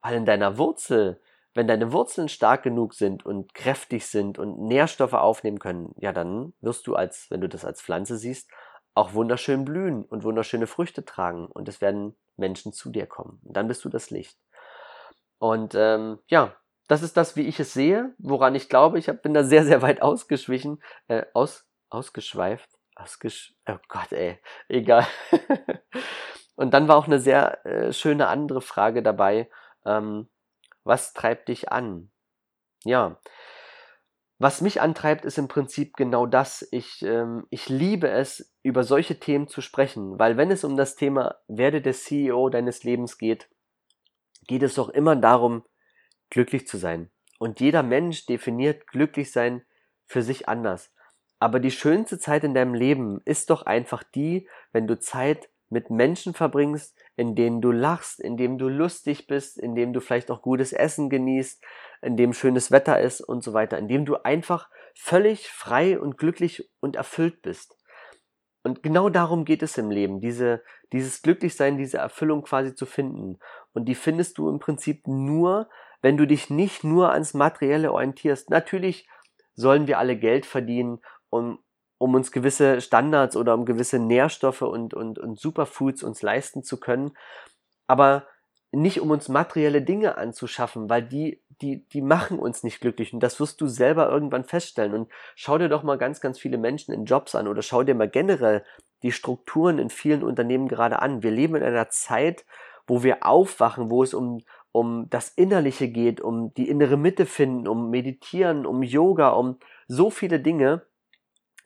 Weil 0.00 0.14
in 0.14 0.24
deiner 0.24 0.56
Wurzel, 0.56 1.20
wenn 1.54 1.66
deine 1.66 1.92
Wurzeln 1.92 2.28
stark 2.28 2.62
genug 2.62 2.94
sind 2.94 3.26
und 3.26 3.54
kräftig 3.54 4.06
sind 4.06 4.38
und 4.38 4.60
Nährstoffe 4.60 5.14
aufnehmen 5.14 5.58
können, 5.58 5.94
ja, 5.98 6.12
dann 6.12 6.52
wirst 6.60 6.86
du 6.86 6.94
als, 6.94 7.26
wenn 7.30 7.40
du 7.40 7.48
das 7.48 7.64
als 7.64 7.82
Pflanze 7.82 8.16
siehst, 8.16 8.48
auch 8.96 9.12
wunderschön 9.12 9.64
blühen 9.64 10.04
und 10.04 10.24
wunderschöne 10.24 10.66
Früchte 10.66 11.04
tragen. 11.04 11.46
Und 11.46 11.68
es 11.68 11.80
werden 11.80 12.16
Menschen 12.36 12.72
zu 12.72 12.90
dir 12.90 13.06
kommen. 13.06 13.40
Und 13.44 13.56
dann 13.56 13.68
bist 13.68 13.84
du 13.84 13.90
das 13.90 14.10
Licht. 14.10 14.38
Und 15.38 15.74
ähm, 15.74 16.18
ja, 16.28 16.56
das 16.86 17.02
ist 17.02 17.16
das, 17.16 17.36
wie 17.36 17.46
ich 17.46 17.60
es 17.60 17.74
sehe, 17.74 18.14
woran 18.18 18.54
ich 18.54 18.70
glaube. 18.70 18.98
Ich 18.98 19.06
bin 19.20 19.34
da 19.34 19.44
sehr, 19.44 19.64
sehr 19.64 19.82
weit 19.82 20.00
ausgeschwichen, 20.00 20.82
äh, 21.08 21.26
aus, 21.34 21.68
ausgeschweift. 21.90 22.70
Ausgesch 22.94 23.54
oh 23.68 23.76
Gott, 23.88 24.12
ey, 24.12 24.40
egal. 24.68 25.06
Und 26.56 26.72
dann 26.72 26.88
war 26.88 26.96
auch 26.96 27.06
eine 27.06 27.18
sehr 27.18 27.66
äh, 27.66 27.92
schöne 27.92 28.28
andere 28.28 28.62
Frage 28.62 29.02
dabei. 29.02 29.50
Ähm, 29.84 30.30
was 30.84 31.12
treibt 31.12 31.48
dich 31.48 31.70
an? 31.70 32.10
Ja, 32.84 33.18
was 34.38 34.60
mich 34.60 34.80
antreibt, 34.82 35.24
ist 35.24 35.38
im 35.38 35.48
Prinzip 35.48 35.96
genau 35.96 36.26
das. 36.26 36.66
Ich, 36.70 37.02
ähm, 37.02 37.46
ich 37.50 37.68
liebe 37.68 38.08
es, 38.08 38.52
über 38.62 38.84
solche 38.84 39.18
Themen 39.18 39.48
zu 39.48 39.62
sprechen, 39.62 40.18
weil 40.18 40.36
wenn 40.36 40.50
es 40.50 40.64
um 40.64 40.76
das 40.76 40.96
Thema 40.96 41.36
werde 41.48 41.80
der 41.80 41.94
CEO 41.94 42.50
deines 42.50 42.84
Lebens 42.84 43.16
geht, 43.16 43.48
geht 44.46 44.62
es 44.62 44.74
doch 44.74 44.90
immer 44.90 45.16
darum, 45.16 45.64
glücklich 46.30 46.66
zu 46.66 46.76
sein. 46.76 47.10
Und 47.38 47.60
jeder 47.60 47.82
Mensch 47.82 48.26
definiert 48.26 48.86
glücklich 48.86 49.32
sein 49.32 49.64
für 50.04 50.22
sich 50.22 50.48
anders. 50.48 50.92
Aber 51.38 51.60
die 51.60 51.70
schönste 51.70 52.18
Zeit 52.18 52.44
in 52.44 52.54
deinem 52.54 52.74
Leben 52.74 53.20
ist 53.24 53.50
doch 53.50 53.62
einfach 53.62 54.02
die, 54.02 54.48
wenn 54.72 54.86
du 54.86 54.98
Zeit 54.98 55.48
mit 55.76 55.90
Menschen 55.90 56.32
verbringst, 56.32 56.96
in 57.16 57.34
denen 57.34 57.60
du 57.60 57.70
lachst, 57.70 58.18
in 58.18 58.38
dem 58.38 58.56
du 58.56 58.70
lustig 58.70 59.26
bist, 59.26 59.58
in 59.58 59.74
dem 59.74 59.92
du 59.92 60.00
vielleicht 60.00 60.30
auch 60.30 60.40
gutes 60.40 60.72
Essen 60.72 61.10
genießt, 61.10 61.62
in 62.00 62.16
dem 62.16 62.32
schönes 62.32 62.70
Wetter 62.70 62.98
ist 62.98 63.20
und 63.20 63.44
so 63.44 63.52
weiter, 63.52 63.76
in 63.76 63.86
dem 63.86 64.06
du 64.06 64.16
einfach 64.16 64.70
völlig 64.94 65.48
frei 65.48 66.00
und 66.00 66.16
glücklich 66.16 66.70
und 66.80 66.96
erfüllt 66.96 67.42
bist. 67.42 67.76
Und 68.62 68.82
genau 68.82 69.10
darum 69.10 69.44
geht 69.44 69.62
es 69.62 69.76
im 69.76 69.90
Leben, 69.90 70.18
diese, 70.18 70.62
dieses 70.94 71.20
Glücklichsein, 71.20 71.76
diese 71.76 71.98
Erfüllung 71.98 72.42
quasi 72.42 72.74
zu 72.74 72.86
finden. 72.86 73.38
Und 73.74 73.84
die 73.84 73.94
findest 73.94 74.38
du 74.38 74.48
im 74.48 74.60
Prinzip 74.60 75.06
nur, 75.06 75.68
wenn 76.00 76.16
du 76.16 76.26
dich 76.26 76.48
nicht 76.48 76.84
nur 76.84 77.12
ans 77.12 77.34
Materielle 77.34 77.92
orientierst. 77.92 78.48
Natürlich 78.48 79.06
sollen 79.54 79.86
wir 79.86 79.98
alle 79.98 80.16
Geld 80.16 80.46
verdienen, 80.46 81.00
um, 81.28 81.58
um 81.98 82.14
uns 82.14 82.32
gewisse 82.32 82.80
Standards 82.80 83.36
oder 83.36 83.54
um 83.54 83.64
gewisse 83.64 83.98
Nährstoffe 83.98 84.62
und, 84.62 84.94
und, 84.94 85.18
und 85.18 85.38
Superfoods 85.38 86.02
uns 86.02 86.22
leisten 86.22 86.62
zu 86.62 86.78
können, 86.78 87.12
aber 87.86 88.26
nicht 88.72 89.00
um 89.00 89.10
uns 89.10 89.28
materielle 89.28 89.82
Dinge 89.82 90.18
anzuschaffen, 90.18 90.90
weil 90.90 91.02
die, 91.02 91.42
die, 91.62 91.88
die 91.88 92.02
machen 92.02 92.38
uns 92.38 92.62
nicht 92.62 92.80
glücklich 92.80 93.12
und 93.12 93.20
das 93.20 93.40
wirst 93.40 93.60
du 93.60 93.68
selber 93.68 94.10
irgendwann 94.10 94.44
feststellen. 94.44 94.92
Und 94.92 95.10
schau 95.34 95.56
dir 95.56 95.68
doch 95.68 95.82
mal 95.82 95.96
ganz, 95.96 96.20
ganz 96.20 96.38
viele 96.38 96.58
Menschen 96.58 96.92
in 96.92 97.04
Jobs 97.04 97.34
an 97.34 97.48
oder 97.48 97.62
schau 97.62 97.82
dir 97.82 97.94
mal 97.94 98.08
generell 98.08 98.64
die 99.02 99.12
Strukturen 99.12 99.78
in 99.78 99.88
vielen 99.88 100.22
Unternehmen 100.22 100.68
gerade 100.68 101.00
an. 101.00 101.22
Wir 101.22 101.30
leben 101.30 101.54
in 101.54 101.62
einer 101.62 101.88
Zeit, 101.88 102.44
wo 102.86 103.02
wir 103.02 103.24
aufwachen, 103.26 103.90
wo 103.90 104.02
es 104.02 104.14
um, 104.14 104.42
um 104.72 105.08
das 105.10 105.30
Innerliche 105.30 105.88
geht, 105.88 106.20
um 106.20 106.52
die 106.54 106.68
innere 106.68 106.96
Mitte 106.96 107.24
finden, 107.26 107.66
um 107.68 107.90
Meditieren, 107.90 108.66
um 108.66 108.82
Yoga, 108.82 109.30
um 109.30 109.58
so 109.88 110.10
viele 110.10 110.40
Dinge. 110.40 110.82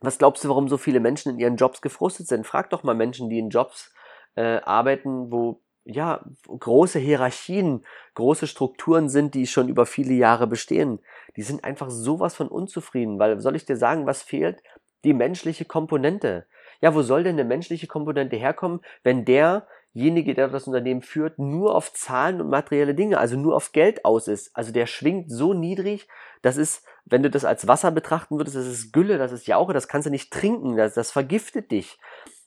Was 0.00 0.18
glaubst 0.18 0.44
du, 0.44 0.48
warum 0.48 0.68
so 0.68 0.78
viele 0.78 1.00
Menschen 1.00 1.32
in 1.32 1.38
ihren 1.38 1.56
Jobs 1.56 1.82
gefrustet 1.82 2.26
sind? 2.26 2.46
Frag 2.46 2.70
doch 2.70 2.82
mal 2.82 2.94
Menschen, 2.94 3.28
die 3.28 3.38
in 3.38 3.50
Jobs 3.50 3.92
äh, 4.34 4.60
arbeiten, 4.62 5.30
wo 5.30 5.60
ja 5.84 6.24
große 6.46 6.98
Hierarchien, 6.98 7.84
große 8.14 8.46
Strukturen 8.46 9.08
sind, 9.08 9.34
die 9.34 9.46
schon 9.46 9.68
über 9.68 9.86
viele 9.86 10.14
Jahre 10.14 10.46
bestehen. 10.46 11.00
Die 11.36 11.42
sind 11.42 11.64
einfach 11.64 11.90
sowas 11.90 12.34
von 12.34 12.48
unzufrieden, 12.48 13.18
weil 13.18 13.40
soll 13.40 13.56
ich 13.56 13.64
dir 13.64 13.76
sagen, 13.76 14.06
was 14.06 14.22
fehlt? 14.22 14.62
Die 15.04 15.14
menschliche 15.14 15.64
Komponente. 15.64 16.46
Ja, 16.80 16.94
wo 16.94 17.02
soll 17.02 17.24
denn 17.24 17.34
eine 17.34 17.44
menschliche 17.44 17.86
Komponente 17.86 18.36
herkommen, 18.36 18.80
wenn 19.02 19.24
der 19.24 19.66
derjenige, 19.94 20.34
der 20.34 20.48
das 20.48 20.66
Unternehmen 20.66 21.02
führt, 21.02 21.38
nur 21.38 21.74
auf 21.74 21.92
Zahlen 21.92 22.40
und 22.40 22.48
materielle 22.48 22.94
Dinge, 22.94 23.18
also 23.18 23.36
nur 23.36 23.56
auf 23.56 23.72
Geld 23.72 24.04
aus 24.04 24.28
ist. 24.28 24.54
Also 24.54 24.72
der 24.72 24.86
schwingt 24.86 25.30
so 25.30 25.52
niedrig, 25.52 26.08
das 26.42 26.56
ist, 26.56 26.86
wenn 27.10 27.22
du 27.22 27.30
das 27.30 27.44
als 27.44 27.66
Wasser 27.66 27.90
betrachten 27.90 28.38
würdest, 28.38 28.56
das 28.56 28.66
ist 28.66 28.92
Gülle, 28.92 29.18
das 29.18 29.32
ist 29.32 29.46
Jauche, 29.46 29.72
das 29.72 29.88
kannst 29.88 30.06
du 30.06 30.10
nicht 30.10 30.32
trinken, 30.32 30.76
das, 30.76 30.94
das 30.94 31.10
vergiftet 31.10 31.70
dich. 31.70 31.98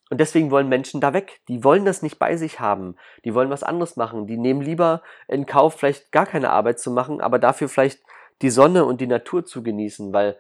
Und 0.10 0.20
deswegen 0.20 0.52
wollen 0.52 0.70
Menschen 0.70 1.02
da 1.02 1.14
weg. 1.14 1.42
Die 1.48 1.64
wollen 1.64 1.86
das 1.86 2.02
nicht 2.02 2.20
bei 2.20 2.38
sich 2.38 2.60
haben. 2.60 2.96
Die 3.26 3.34
wollen 3.34 3.50
was 3.50 3.64
anderes 3.64 3.96
machen. 3.96 4.28
Die 4.28 4.38
nehmen 4.38 4.62
lieber 4.62 5.02
in 5.28 5.46
Kauf, 5.46 5.76
vielleicht 5.76 6.12
gar 6.12 6.26
keine 6.26 6.52
Arbeit 6.52 6.80
zu 6.80 6.92
machen, 6.92 7.20
aber 7.20 7.40
dafür 7.40 7.68
vielleicht 7.68 8.02
die 8.42 8.50
Sonne 8.50 8.86
und 8.86 9.02
die 9.02 9.08
Natur 9.08 9.46
zu 9.46 9.64
genießen, 9.64 10.14
weil 10.14 10.38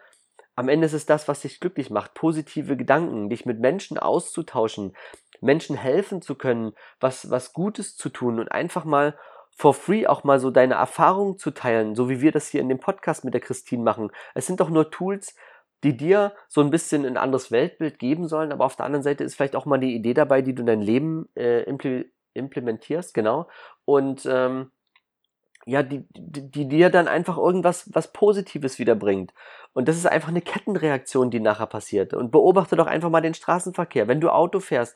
am 0.55 0.69
Ende 0.69 0.85
ist 0.85 0.93
es 0.93 1.05
das, 1.05 1.27
was 1.27 1.41
dich 1.41 1.59
glücklich 1.59 1.89
macht. 1.89 2.13
Positive 2.13 2.77
Gedanken, 2.77 3.29
dich 3.29 3.45
mit 3.45 3.59
Menschen 3.59 3.97
auszutauschen, 3.97 4.95
Menschen 5.41 5.75
helfen 5.75 6.21
zu 6.21 6.35
können, 6.35 6.73
was, 6.99 7.29
was 7.31 7.53
Gutes 7.53 7.97
zu 7.97 8.09
tun 8.09 8.39
und 8.39 8.51
einfach 8.51 8.85
mal 8.85 9.17
for 9.55 9.73
free 9.73 10.07
auch 10.07 10.23
mal 10.23 10.39
so 10.39 10.51
deine 10.51 10.75
Erfahrungen 10.75 11.37
zu 11.37 11.51
teilen, 11.51 11.95
so 11.95 12.09
wie 12.09 12.21
wir 12.21 12.31
das 12.31 12.47
hier 12.47 12.61
in 12.61 12.69
dem 12.69 12.79
Podcast 12.79 13.23
mit 13.23 13.33
der 13.33 13.41
Christine 13.41 13.83
machen. 13.83 14.11
Es 14.33 14.47
sind 14.47 14.59
doch 14.59 14.69
nur 14.69 14.91
Tools, 14.91 15.35
die 15.83 15.97
dir 15.97 16.33
so 16.47 16.61
ein 16.61 16.71
bisschen 16.71 17.05
ein 17.05 17.17
anderes 17.17 17.51
Weltbild 17.51 17.99
geben 17.99 18.27
sollen, 18.27 18.51
aber 18.51 18.65
auf 18.65 18.75
der 18.75 18.85
anderen 18.85 19.03
Seite 19.03 19.23
ist 19.23 19.35
vielleicht 19.35 19.55
auch 19.55 19.65
mal 19.65 19.75
eine 19.75 19.85
Idee 19.85 20.13
dabei, 20.13 20.41
die 20.41 20.55
du 20.55 20.61
in 20.61 20.67
dein 20.67 20.81
Leben 20.81 21.29
äh, 21.35 21.63
implementierst, 22.33 23.13
genau. 23.13 23.47
Und 23.85 24.25
ähm, 24.25 24.71
ja, 25.65 25.83
die, 25.83 26.05
die, 26.11 26.49
die 26.49 26.67
dir 26.67 26.89
dann 26.89 27.07
einfach 27.07 27.37
irgendwas 27.37 27.89
was 27.93 28.11
Positives 28.11 28.79
wiederbringt. 28.79 29.33
Und 29.73 29.87
das 29.87 29.97
ist 29.97 30.05
einfach 30.05 30.29
eine 30.29 30.41
Kettenreaktion, 30.41 31.31
die 31.31 31.39
nachher 31.39 31.67
passiert. 31.67 32.13
Und 32.13 32.31
beobachte 32.31 32.75
doch 32.75 32.87
einfach 32.87 33.09
mal 33.09 33.21
den 33.21 33.33
Straßenverkehr. 33.33 34.07
Wenn 34.07 34.21
du 34.21 34.29
Auto 34.29 34.59
fährst, 34.59 34.95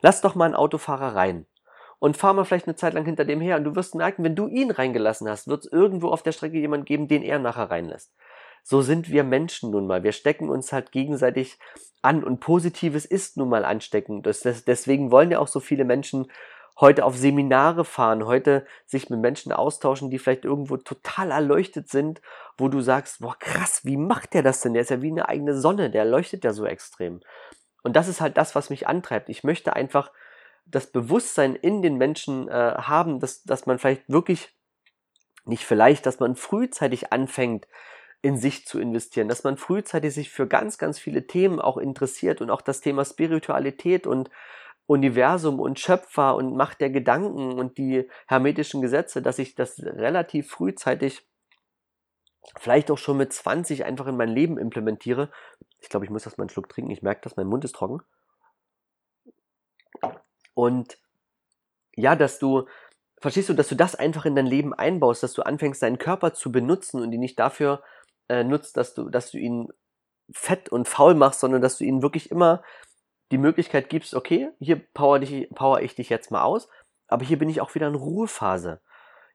lass 0.00 0.20
doch 0.20 0.34
mal 0.34 0.46
einen 0.46 0.54
Autofahrer 0.54 1.14
rein. 1.14 1.46
Und 2.00 2.16
fahr 2.16 2.32
mal 2.32 2.44
vielleicht 2.44 2.66
eine 2.66 2.74
Zeit 2.74 2.94
lang 2.94 3.04
hinter 3.04 3.24
dem 3.24 3.40
her 3.40 3.56
und 3.56 3.64
du 3.64 3.76
wirst 3.76 3.94
merken, 3.94 4.24
wenn 4.24 4.34
du 4.34 4.48
ihn 4.48 4.72
reingelassen 4.72 5.28
hast, 5.28 5.46
wird 5.46 5.66
es 5.66 5.72
irgendwo 5.72 6.08
auf 6.08 6.24
der 6.24 6.32
Strecke 6.32 6.58
jemand 6.58 6.86
geben, 6.86 7.06
den 7.06 7.22
er 7.22 7.38
nachher 7.38 7.70
reinlässt. 7.70 8.12
So 8.64 8.82
sind 8.82 9.10
wir 9.10 9.22
Menschen 9.22 9.70
nun 9.70 9.86
mal. 9.86 10.02
Wir 10.02 10.12
stecken 10.12 10.48
uns 10.48 10.72
halt 10.72 10.92
gegenseitig 10.92 11.58
an 12.02 12.24
und 12.24 12.40
Positives 12.40 13.04
ist 13.04 13.36
nun 13.36 13.48
mal 13.48 13.64
ansteckend. 13.64 14.26
Deswegen 14.26 15.10
wollen 15.12 15.30
ja 15.30 15.38
auch 15.38 15.48
so 15.48 15.60
viele 15.60 15.84
Menschen 15.84 16.26
heute 16.78 17.04
auf 17.04 17.16
Seminare 17.16 17.84
fahren, 17.84 18.24
heute 18.24 18.64
sich 18.86 19.10
mit 19.10 19.20
Menschen 19.20 19.52
austauschen, 19.52 20.10
die 20.10 20.18
vielleicht 20.18 20.46
irgendwo 20.46 20.78
total 20.78 21.30
erleuchtet 21.30 21.90
sind, 21.90 22.22
wo 22.56 22.68
du 22.68 22.80
sagst, 22.80 23.20
boah 23.20 23.36
krass, 23.38 23.84
wie 23.84 23.98
macht 23.98 24.32
der 24.32 24.42
das 24.42 24.62
denn? 24.62 24.72
Der 24.72 24.82
ist 24.82 24.90
ja 24.90 25.02
wie 25.02 25.10
eine 25.10 25.28
eigene 25.28 25.54
Sonne, 25.54 25.90
der 25.90 26.06
leuchtet 26.06 26.44
ja 26.44 26.52
so 26.52 26.64
extrem. 26.64 27.20
Und 27.82 27.96
das 27.96 28.08
ist 28.08 28.22
halt 28.22 28.38
das, 28.38 28.54
was 28.54 28.70
mich 28.70 28.88
antreibt. 28.88 29.28
Ich 29.28 29.44
möchte 29.44 29.74
einfach 29.74 30.10
das 30.70 30.92
Bewusstsein 30.92 31.54
in 31.56 31.82
den 31.82 31.96
Menschen 31.96 32.48
äh, 32.48 32.52
haben, 32.52 33.20
dass, 33.20 33.42
dass 33.42 33.66
man 33.66 33.78
vielleicht 33.78 34.08
wirklich, 34.08 34.54
nicht 35.44 35.64
vielleicht, 35.64 36.06
dass 36.06 36.20
man 36.20 36.36
frühzeitig 36.36 37.12
anfängt, 37.12 37.66
in 38.22 38.36
sich 38.36 38.66
zu 38.66 38.78
investieren, 38.78 39.28
dass 39.28 39.44
man 39.44 39.56
frühzeitig 39.56 40.12
sich 40.12 40.30
für 40.30 40.46
ganz, 40.46 40.76
ganz 40.78 40.98
viele 40.98 41.26
Themen 41.26 41.58
auch 41.60 41.78
interessiert 41.78 42.40
und 42.40 42.50
auch 42.50 42.60
das 42.60 42.80
Thema 42.80 43.04
Spiritualität 43.04 44.06
und 44.06 44.30
Universum 44.86 45.60
und 45.60 45.78
Schöpfer 45.78 46.34
und 46.34 46.56
Macht 46.56 46.80
der 46.80 46.90
Gedanken 46.90 47.58
und 47.58 47.78
die 47.78 48.08
hermetischen 48.26 48.82
Gesetze, 48.82 49.22
dass 49.22 49.38
ich 49.38 49.54
das 49.54 49.78
relativ 49.78 50.50
frühzeitig, 50.50 51.26
vielleicht 52.58 52.90
auch 52.90 52.98
schon 52.98 53.16
mit 53.16 53.32
20 53.32 53.84
einfach 53.84 54.06
in 54.06 54.16
mein 54.16 54.28
Leben 54.28 54.58
implementiere. 54.58 55.30
Ich 55.78 55.88
glaube, 55.88 56.04
ich 56.04 56.10
muss 56.10 56.24
das 56.24 56.36
mal 56.36 56.42
einen 56.42 56.50
Schluck 56.50 56.68
trinken. 56.68 56.90
Ich 56.90 57.02
merke, 57.02 57.22
dass 57.22 57.36
mein 57.36 57.46
Mund 57.46 57.64
ist 57.64 57.76
trocken. 57.76 58.02
Und 60.60 60.98
ja, 61.96 62.16
dass 62.16 62.38
du, 62.38 62.66
verstehst 63.18 63.48
du, 63.48 63.54
dass 63.54 63.68
du 63.68 63.74
das 63.76 63.94
einfach 63.94 64.26
in 64.26 64.36
dein 64.36 64.44
Leben 64.44 64.74
einbaust, 64.74 65.22
dass 65.22 65.32
du 65.32 65.40
anfängst, 65.40 65.82
deinen 65.82 65.96
Körper 65.96 66.34
zu 66.34 66.52
benutzen 66.52 67.00
und 67.00 67.12
ihn 67.12 67.20
nicht 67.20 67.38
dafür 67.38 67.82
äh, 68.28 68.44
nutzt, 68.44 68.76
dass 68.76 68.92
du, 68.92 69.08
dass 69.08 69.30
du 69.30 69.38
ihn 69.38 69.68
fett 70.30 70.68
und 70.68 70.86
faul 70.86 71.14
machst, 71.14 71.40
sondern 71.40 71.62
dass 71.62 71.78
du 71.78 71.84
ihn 71.84 72.02
wirklich 72.02 72.30
immer 72.30 72.62
die 73.32 73.38
Möglichkeit 73.38 73.88
gibst, 73.88 74.14
okay, 74.14 74.50
hier 74.58 74.76
power, 74.92 75.18
dich, 75.18 75.48
power 75.54 75.80
ich 75.80 75.94
dich 75.94 76.10
jetzt 76.10 76.30
mal 76.30 76.42
aus, 76.42 76.68
aber 77.08 77.24
hier 77.24 77.38
bin 77.38 77.48
ich 77.48 77.62
auch 77.62 77.74
wieder 77.74 77.88
in 77.88 77.94
Ruhephase. 77.94 78.82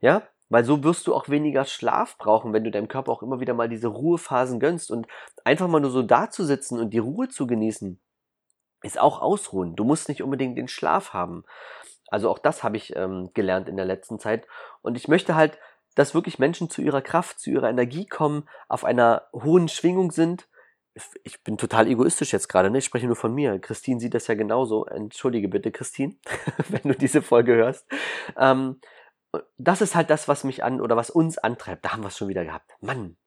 Ja, 0.01 0.27
weil 0.49 0.63
so 0.63 0.83
wirst 0.83 1.07
du 1.07 1.15
auch 1.15 1.27
weniger 1.27 1.65
Schlaf 1.65 2.19
brauchen, 2.19 2.53
wenn 2.53 2.63
du 2.63 2.69
deinem 2.69 2.87
Körper 2.87 3.11
auch 3.11 3.23
immer 3.23 3.39
wieder 3.39 3.55
mal 3.55 3.67
diese 3.67 3.87
Ruhephasen 3.87 4.59
gönnst 4.59 4.91
und 4.91 5.07
einfach 5.43 5.67
mal 5.67 5.79
nur 5.79 5.89
so 5.89 6.03
da 6.03 6.29
zu 6.29 6.45
sitzen 6.45 6.79
und 6.79 6.91
die 6.91 6.99
Ruhe 6.99 7.29
zu 7.29 7.47
genießen, 7.47 7.99
ist 8.85 8.99
auch 8.99 9.21
ausruhen. 9.21 9.75
Du 9.75 9.83
musst 9.83 10.09
nicht 10.09 10.23
unbedingt 10.23 10.57
den 10.57 10.67
Schlaf 10.67 11.13
haben. 11.13 11.43
Also 12.07 12.29
auch 12.29 12.39
das 12.39 12.63
habe 12.63 12.77
ich 12.77 12.95
ähm, 12.95 13.31
gelernt 13.33 13.67
in 13.67 13.77
der 13.77 13.85
letzten 13.85 14.19
Zeit. 14.19 14.47
Und 14.81 14.95
ich 14.95 15.07
möchte 15.07 15.35
halt 15.35 15.57
dass 15.95 16.13
wirklich 16.13 16.39
Menschen 16.39 16.69
zu 16.69 16.81
ihrer 16.81 17.01
Kraft, 17.01 17.39
zu 17.39 17.49
ihrer 17.49 17.69
Energie 17.69 18.05
kommen, 18.05 18.47
auf 18.67 18.85
einer 18.85 19.23
hohen 19.33 19.67
Schwingung 19.69 20.11
sind. 20.11 20.47
Ich 21.23 21.43
bin 21.43 21.57
total 21.57 21.87
egoistisch 21.87 22.31
jetzt 22.31 22.47
gerade, 22.47 22.69
ne? 22.69 22.77
Ich 22.77 22.85
spreche 22.85 23.07
nur 23.07 23.15
von 23.15 23.33
mir. 23.33 23.59
Christine 23.59 23.99
sieht 23.99 24.13
das 24.13 24.27
ja 24.27 24.35
genauso. 24.35 24.85
Entschuldige 24.85 25.47
bitte, 25.47 25.71
Christine, 25.71 26.15
wenn 26.69 26.83
du 26.83 26.95
diese 26.95 27.21
Folge 27.21 27.55
hörst. 27.55 27.85
Ähm, 28.37 28.79
das 29.57 29.81
ist 29.81 29.95
halt 29.95 30.09
das, 30.09 30.27
was 30.27 30.45
mich 30.45 30.63
an 30.63 30.79
oder 30.79 30.95
was 30.95 31.09
uns 31.09 31.37
antreibt. 31.37 31.83
Da 31.83 31.91
haben 31.91 32.03
wir 32.03 32.07
es 32.07 32.17
schon 32.17 32.29
wieder 32.29 32.45
gehabt. 32.45 32.71
Mann. 32.81 33.17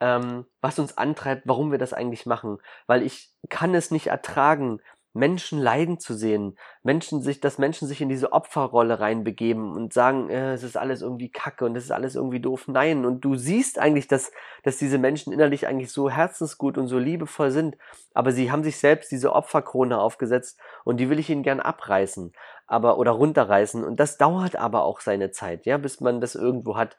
Ähm, 0.00 0.44
was 0.60 0.78
uns 0.78 0.98
antreibt, 0.98 1.42
warum 1.46 1.70
wir 1.70 1.78
das 1.78 1.94
eigentlich 1.94 2.26
machen. 2.26 2.58
Weil 2.86 3.02
ich 3.02 3.30
kann 3.48 3.74
es 3.74 3.90
nicht 3.90 4.08
ertragen, 4.08 4.80
Menschen 5.16 5.58
leiden 5.58 5.98
zu 5.98 6.14
sehen, 6.14 6.56
Menschen 6.82 7.22
sich, 7.22 7.40
dass 7.40 7.58
Menschen 7.58 7.88
sich 7.88 8.00
in 8.00 8.08
diese 8.08 8.32
Opferrolle 8.32 9.00
reinbegeben 9.00 9.72
und 9.72 9.92
sagen, 9.92 10.30
äh, 10.30 10.52
es 10.52 10.62
ist 10.62 10.76
alles 10.76 11.02
irgendwie 11.02 11.30
Kacke 11.30 11.64
und 11.64 11.76
es 11.76 11.84
ist 11.84 11.90
alles 11.90 12.14
irgendwie 12.14 12.40
doof. 12.40 12.68
Nein, 12.68 13.04
und 13.04 13.24
du 13.24 13.34
siehst 13.34 13.78
eigentlich, 13.78 14.08
dass, 14.08 14.30
dass 14.62 14.76
diese 14.76 14.98
Menschen 14.98 15.32
innerlich 15.32 15.66
eigentlich 15.66 15.90
so 15.90 16.10
herzensgut 16.10 16.78
und 16.78 16.86
so 16.86 16.98
liebevoll 16.98 17.50
sind, 17.50 17.76
aber 18.14 18.32
sie 18.32 18.52
haben 18.52 18.62
sich 18.62 18.78
selbst 18.78 19.10
diese 19.10 19.32
Opferkrone 19.32 19.98
aufgesetzt 19.98 20.60
und 20.84 20.98
die 20.98 21.10
will 21.10 21.18
ich 21.18 21.30
ihnen 21.30 21.42
gern 21.42 21.60
abreißen, 21.60 22.32
aber 22.66 22.98
oder 22.98 23.12
runterreißen 23.12 23.82
und 23.84 23.98
das 23.98 24.18
dauert 24.18 24.56
aber 24.56 24.84
auch 24.84 25.00
seine 25.00 25.30
Zeit, 25.30 25.66
ja, 25.66 25.78
bis 25.78 26.00
man 26.00 26.20
das 26.20 26.34
irgendwo 26.34 26.76
hat. 26.76 26.96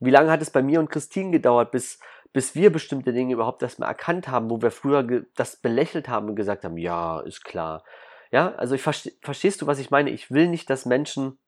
Wie 0.00 0.10
lange 0.10 0.30
hat 0.30 0.42
es 0.42 0.50
bei 0.50 0.62
mir 0.62 0.80
und 0.80 0.90
Christine 0.90 1.30
gedauert, 1.30 1.70
bis 1.70 2.00
bis 2.32 2.54
wir 2.54 2.70
bestimmte 2.70 3.12
Dinge 3.12 3.34
überhaupt 3.34 3.62
erstmal 3.62 3.88
erkannt 3.88 4.28
haben, 4.28 4.50
wo 4.50 4.62
wir 4.62 4.70
früher 4.70 5.24
das 5.34 5.56
belächelt 5.56 6.08
haben 6.08 6.28
und 6.28 6.36
gesagt 6.36 6.64
haben, 6.64 6.78
ja, 6.78 7.20
ist 7.20 7.44
klar. 7.44 7.84
Ja, 8.30 8.54
also 8.54 8.74
ich 8.74 8.82
verste 8.82 9.12
verstehst 9.22 9.60
du, 9.60 9.66
was 9.66 9.80
ich 9.80 9.90
meine? 9.90 10.10
Ich 10.10 10.30
will 10.30 10.48
nicht, 10.48 10.70
dass 10.70 10.86
Menschen 10.86 11.38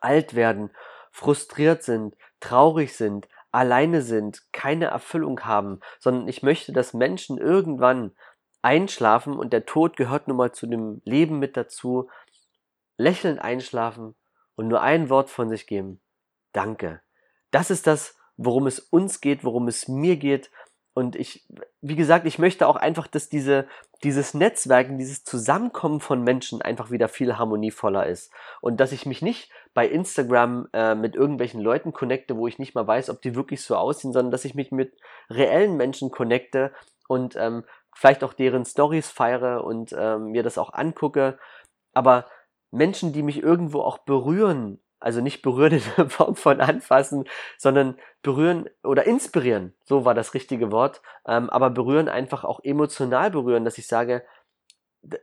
alt 0.00 0.34
werden, 0.34 0.70
frustriert 1.10 1.82
sind, 1.82 2.14
traurig 2.40 2.94
sind, 2.94 3.28
alleine 3.52 4.02
sind, 4.02 4.42
keine 4.52 4.86
Erfüllung 4.86 5.40
haben, 5.44 5.80
sondern 5.98 6.28
ich 6.28 6.42
möchte, 6.42 6.72
dass 6.72 6.92
Menschen 6.92 7.38
irgendwann 7.38 8.12
einschlafen 8.60 9.38
und 9.38 9.52
der 9.52 9.64
Tod 9.64 9.96
gehört 9.96 10.28
nun 10.28 10.36
mal 10.36 10.52
zu 10.52 10.66
dem 10.66 11.00
Leben 11.04 11.38
mit 11.38 11.56
dazu, 11.56 12.10
lächelnd 12.96 13.40
einschlafen 13.40 14.14
und 14.56 14.68
nur 14.68 14.82
ein 14.82 15.08
Wort 15.08 15.30
von 15.30 15.48
sich 15.48 15.66
geben. 15.66 16.00
Danke. 16.52 17.00
Das 17.50 17.70
ist 17.70 17.86
das, 17.86 18.18
worum 18.36 18.66
es 18.66 18.78
uns 18.78 19.20
geht, 19.20 19.44
worum 19.44 19.68
es 19.68 19.88
mir 19.88 20.16
geht. 20.16 20.50
Und 20.96 21.16
ich, 21.16 21.44
wie 21.80 21.96
gesagt, 21.96 22.24
ich 22.24 22.38
möchte 22.38 22.68
auch 22.68 22.76
einfach, 22.76 23.08
dass 23.08 23.28
diese, 23.28 23.66
dieses 24.04 24.32
Netzwerken, 24.32 24.96
dieses 24.96 25.24
Zusammenkommen 25.24 25.98
von 25.98 26.22
Menschen 26.22 26.62
einfach 26.62 26.92
wieder 26.92 27.08
viel 27.08 27.36
harmonievoller 27.36 28.06
ist. 28.06 28.32
Und 28.60 28.78
dass 28.78 28.92
ich 28.92 29.04
mich 29.04 29.20
nicht 29.20 29.50
bei 29.74 29.88
Instagram 29.88 30.68
äh, 30.72 30.94
mit 30.94 31.16
irgendwelchen 31.16 31.60
Leuten 31.60 31.92
connecte, 31.92 32.36
wo 32.36 32.46
ich 32.46 32.60
nicht 32.60 32.76
mal 32.76 32.86
weiß, 32.86 33.10
ob 33.10 33.20
die 33.22 33.34
wirklich 33.34 33.62
so 33.62 33.74
aussehen, 33.76 34.12
sondern 34.12 34.30
dass 34.30 34.44
ich 34.44 34.54
mich 34.54 34.70
mit 34.70 34.96
reellen 35.28 35.76
Menschen 35.76 36.12
connecte 36.12 36.72
und 37.08 37.34
ähm, 37.34 37.64
vielleicht 37.92 38.22
auch 38.22 38.32
deren 38.32 38.64
Stories 38.64 39.10
feiere 39.10 39.64
und 39.64 39.94
ähm, 39.98 40.30
mir 40.30 40.44
das 40.44 40.58
auch 40.58 40.72
angucke. 40.72 41.38
Aber 41.92 42.26
Menschen, 42.70 43.12
die 43.12 43.22
mich 43.22 43.42
irgendwo 43.42 43.80
auch 43.80 43.98
berühren 43.98 44.80
also 45.04 45.20
nicht 45.20 45.42
berühren 45.42 45.74
in 45.74 45.82
der 45.96 46.08
Form 46.08 46.34
von 46.34 46.60
anfassen, 46.60 47.24
sondern 47.58 47.96
berühren 48.22 48.70
oder 48.82 49.04
inspirieren. 49.06 49.74
So 49.84 50.06
war 50.06 50.14
das 50.14 50.32
richtige 50.32 50.72
Wort. 50.72 51.02
Ähm, 51.26 51.50
aber 51.50 51.68
berühren 51.68 52.08
einfach 52.08 52.44
auch 52.44 52.60
emotional 52.64 53.30
berühren, 53.30 53.66
dass 53.66 53.76
ich 53.76 53.86
sage, 53.86 54.24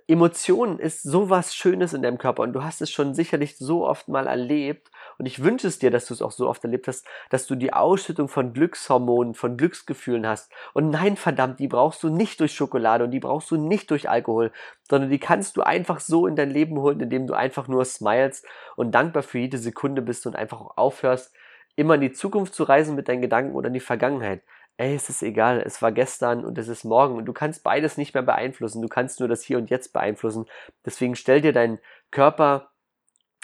Emotionen 0.08 0.78
ist 0.78 1.02
so 1.02 1.30
was 1.30 1.56
Schönes 1.56 1.94
in 1.94 2.04
deinem 2.04 2.20
Körper 2.20 2.44
und 2.44 2.54
du 2.54 2.64
hast 2.64 2.82
es 2.82 2.92
schon 2.92 3.16
sicherlich 3.16 3.58
so 3.58 3.88
oft 3.88 4.08
mal 4.08 4.28
erlebt 4.28 4.92
und 5.18 5.26
ich 5.26 5.44
wünsche 5.44 5.68
es 5.68 5.80
dir, 5.80 5.90
dass 5.90 6.06
du 6.06 6.14
es 6.14 6.22
auch 6.22 6.32
so 6.32 6.48
oft 6.48 6.64
erlebt 6.64 6.88
hast, 6.88 7.06
dass 7.30 7.48
du 7.48 7.56
die 7.56 7.74
Ausschüttung 7.74 8.28
von 8.28 8.54
Glückshormonen, 8.54 9.34
von 9.34 9.58
Glücksgefühlen 9.58 10.28
hast. 10.28 10.52
Und 10.74 10.90
nein, 10.90 11.18
verdammt, 11.18 11.60
die 11.60 11.68
brauchst 11.68 12.04
du 12.04 12.10
nicht 12.10 12.40
durch 12.40 12.54
Schokolade 12.54 13.04
und 13.04 13.12
die 13.12 13.20
brauchst 13.20 13.50
du 13.50 13.58
nicht 13.58 13.90
durch 13.90 14.10
Alkohol, 14.10 14.52
sondern 14.90 15.10
die 15.10 15.20
kannst 15.20 15.58
du 15.58 15.62
einfach 15.62 16.00
so 16.00 16.28
in 16.28 16.36
dein 16.36 16.52
Leben 16.52 16.78
holen, 16.80 17.00
indem 17.00 17.26
du 17.26 17.34
einfach 17.34 17.68
nur 17.68 17.86
smiles 17.86 18.44
und 18.76 18.94
dankbar 18.94 19.24
für 19.24 19.40
jede 19.40 19.58
Sekunde 19.58 20.02
bist 20.02 20.28
und 20.28 20.36
einfach 20.36 20.62
auch 20.62 20.78
aufhörst, 20.78 21.34
immer 21.76 21.96
in 21.96 22.02
die 22.02 22.12
Zukunft 22.12 22.54
zu 22.54 22.64
reisen 22.64 22.96
mit 22.96 23.08
deinen 23.08 23.22
Gedanken 23.22 23.56
oder 23.56 23.68
in 23.68 23.74
die 23.74 23.80
Vergangenheit 23.80 24.44
ey, 24.78 24.96
es 24.96 25.10
ist 25.10 25.22
egal, 25.22 25.62
es 25.66 25.82
war 25.82 25.92
gestern 25.92 26.44
und 26.44 26.58
es 26.58 26.68
ist 26.68 26.84
morgen 26.84 27.16
und 27.16 27.26
du 27.26 27.34
kannst 27.34 27.64
beides 27.64 27.98
nicht 27.98 28.14
mehr 28.14 28.24
beeinflussen, 28.24 28.82
du 28.82 28.88
kannst 28.88 29.20
nur 29.20 29.30
das 29.30 29.44
Hier 29.44 29.58
und 29.58 29.70
Jetzt 29.70 29.94
beeinflussen. 29.94 30.46
Deswegen 30.86 31.16
stell 31.16 31.42
dir 31.42 31.54
deinen 31.54 31.80
Körper 32.10 32.72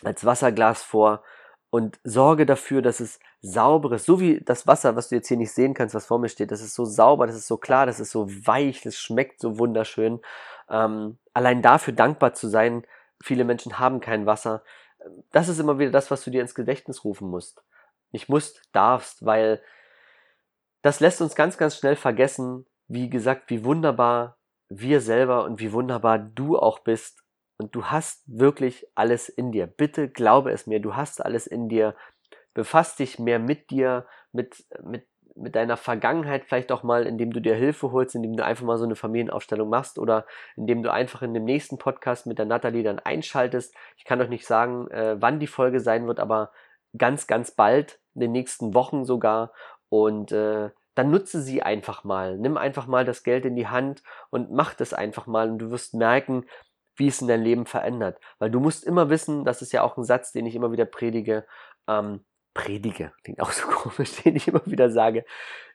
als 0.04 0.26
Wasserglas 0.26 0.84
vor 0.84 1.24
und 1.70 2.00
sorge 2.04 2.46
dafür, 2.46 2.82
dass 2.82 3.00
es 3.00 3.20
sauber 3.42 3.92
ist. 3.96 4.06
So 4.06 4.20
wie 4.20 4.42
das 4.42 4.68
Wasser, 4.68 4.96
was 4.96 5.10
du 5.10 5.16
jetzt 5.16 5.28
hier 5.28 5.38
nicht 5.38 5.52
sehen 5.52 5.74
kannst, 5.74 5.96
was 5.96 6.06
vor 6.06 6.20
mir 6.20 6.30
steht, 6.30 6.52
das 6.52 6.62
ist 6.62 6.76
so 6.76 6.86
sauber, 6.86 7.28
das 7.28 7.36
ist 7.36 7.48
so 7.48 7.58
klar, 7.58 7.86
das 7.86 8.00
ist 8.00 8.12
so 8.12 8.28
weich, 8.30 8.82
das 8.82 8.98
schmeckt 8.98 9.40
so 9.40 9.60
wunderschön. 9.60 10.22
Ähm, 10.70 11.18
allein 11.34 11.62
dafür 11.62 11.94
dankbar 11.94 12.34
zu 12.34 12.48
sein, 12.48 12.86
viele 13.22 13.44
Menschen 13.44 13.80
haben 13.80 14.00
kein 14.00 14.26
Wasser. 14.26 14.64
Das 15.32 15.50
ist 15.50 15.60
immer 15.60 15.80
wieder 15.80 15.92
das, 15.92 16.12
was 16.12 16.24
du 16.24 16.32
dir 16.32 16.42
ins 16.42 16.56
Gedächtnis 16.56 17.04
rufen 17.04 17.30
musst. 17.30 17.64
Nicht 18.12 18.30
musst, 18.30 18.62
darfst, 18.72 19.26
weil 19.26 19.62
das 20.88 21.02
lässt 21.02 21.22
uns 21.22 21.36
ganz, 21.36 21.58
ganz 21.58 21.76
schnell 21.76 21.98
vergessen, 21.98 22.66
wie 22.88 23.10
gesagt, 23.10 23.50
wie 23.50 23.66
wunderbar 23.66 24.38
wir 24.70 25.02
selber 25.02 25.44
und 25.44 25.60
wie 25.60 25.74
wunderbar 25.74 26.18
du 26.18 26.58
auch 26.58 26.80
bist. 26.80 27.26
Und 27.58 27.76
du 27.76 27.88
hast 27.88 28.24
wirklich 28.26 28.88
alles 28.96 29.28
in 29.28 29.52
dir. 29.52 29.68
Bitte 29.68 30.08
glaube 30.08 30.52
es 30.52 30.66
mir, 30.66 30.80
du 30.80 30.96
hast 30.96 31.22
alles 31.22 31.46
in 31.46 31.68
dir. 31.68 31.94
Befass 32.54 32.96
dich 32.96 33.20
mehr 33.20 33.38
mit 33.38 33.70
dir, 33.70 34.08
mit, 34.32 34.64
mit, 34.82 35.06
mit 35.36 35.58
deiner 35.58 35.76
Vergangenheit 35.76 36.46
vielleicht 36.46 36.72
auch 36.72 36.84
mal, 36.84 37.06
indem 37.06 37.32
du 37.32 37.42
dir 37.42 37.56
Hilfe 37.56 37.92
holst, 37.92 38.16
indem 38.16 38.38
du 38.38 38.46
einfach 38.46 38.64
mal 38.64 38.78
so 38.78 38.86
eine 38.86 38.96
Familienaufstellung 38.96 39.68
machst 39.68 40.00
oder 40.00 40.26
indem 40.56 40.84
du 40.84 40.94
einfach 40.94 41.22
in 41.22 41.34
dem 41.34 41.44
nächsten 41.44 41.78
Podcast 41.78 42.28
mit 42.28 42.38
der 42.38 42.46
Natalie 42.46 42.84
dann 42.84 43.00
einschaltest. 43.00 43.76
Ich 43.98 44.06
kann 44.06 44.22
euch 44.22 44.30
nicht 44.30 44.48
sagen, 44.48 44.90
äh, 44.92 45.18
wann 45.20 45.42
die 45.42 45.48
Folge 45.48 45.82
sein 45.82 46.08
wird, 46.08 46.22
aber 46.22 46.54
ganz, 46.98 47.28
ganz 47.28 47.52
bald, 47.52 48.00
in 48.18 48.22
den 48.22 48.32
nächsten 48.32 48.74
Wochen 48.74 49.06
sogar. 49.06 49.52
Und 49.90 50.32
äh, 50.32 50.70
dann 50.96 51.12
nutze 51.12 51.42
sie 51.42 51.62
einfach 51.62 52.04
mal. 52.04 52.38
Nimm 52.38 52.58
einfach 52.58 52.88
mal 52.88 53.06
das 53.06 53.24
Geld 53.24 53.46
in 53.46 53.56
die 53.56 53.68
Hand 53.68 54.02
und 54.30 54.52
mach 54.52 54.74
das 54.74 54.94
einfach 54.94 55.28
mal 55.28 55.50
und 55.50 55.60
du 55.60 55.70
wirst 55.70 55.94
merken, 55.94 56.46
wie 56.96 57.08
es 57.08 57.22
in 57.22 57.28
dein 57.28 57.44
Leben 57.44 57.66
verändert. 57.68 58.20
Weil 58.40 58.50
du 58.50 58.60
musst 58.60 58.84
immer 58.84 59.10
wissen, 59.10 59.46
das 59.46 59.62
ist 59.62 59.72
ja 59.72 59.84
auch 59.84 59.98
ein 59.98 60.04
Satz, 60.04 60.32
den 60.32 60.48
ich 60.48 60.56
immer 60.56 60.72
wieder 60.72 60.86
predige, 60.86 61.46
ähm, 61.88 62.26
predige, 62.56 63.14
klingt 63.24 63.40
auch 63.40 63.52
so 63.52 63.68
komisch, 63.68 64.24
den 64.24 64.36
ich 64.36 64.48
immer 64.48 64.66
wieder 64.66 64.90
sage, 64.90 65.24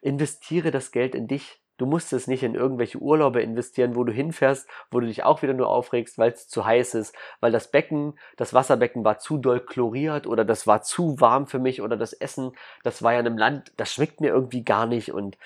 investiere 0.01 0.73
das 0.73 0.91
Geld 0.91 1.15
in 1.15 1.29
dich. 1.29 1.62
Du 1.79 1.87
musst 1.87 2.13
es 2.13 2.27
nicht 2.27 2.43
in 2.43 2.55
irgendwelche 2.55 2.99
Urlaube 2.99 3.43
investieren, 3.43 3.97
wo 3.97 4.05
du 4.05 4.13
hinfährst, 4.13 4.69
wo 4.91 5.01
du 5.01 5.07
dich 5.07 5.25
auch 5.25 5.43
wieder 5.43 5.55
nur 5.55 5.69
aufregst, 5.69 6.19
weil 6.19 6.33
es 6.33 6.49
zu 6.49 6.65
heiß 6.65 6.95
ist, 6.95 7.15
weil 7.41 7.53
das 7.53 7.71
Becken, 7.71 8.19
das 8.37 8.55
Wasserbecken 8.55 9.05
war 9.05 9.19
zu 9.19 9.39
doll 9.39 9.61
chloriert 9.61 10.27
oder 10.27 10.45
das 10.45 10.67
war 10.67 10.83
zu 10.83 11.21
warm 11.21 11.47
für 11.47 11.59
mich 11.59 11.83
oder 11.83 11.97
das 11.97 12.13
Essen, 12.13 12.53
das 12.85 13.03
war 13.03 13.15
ja 13.15 13.21
in 13.21 13.27
einem 13.27 13.39
Land, 13.39 13.73
das 13.77 13.93
schmeckt 13.93 14.21
mir 14.21 14.29
irgendwie 14.29 14.65
gar 14.65 14.87
nicht 14.87 15.13
und 15.13 15.39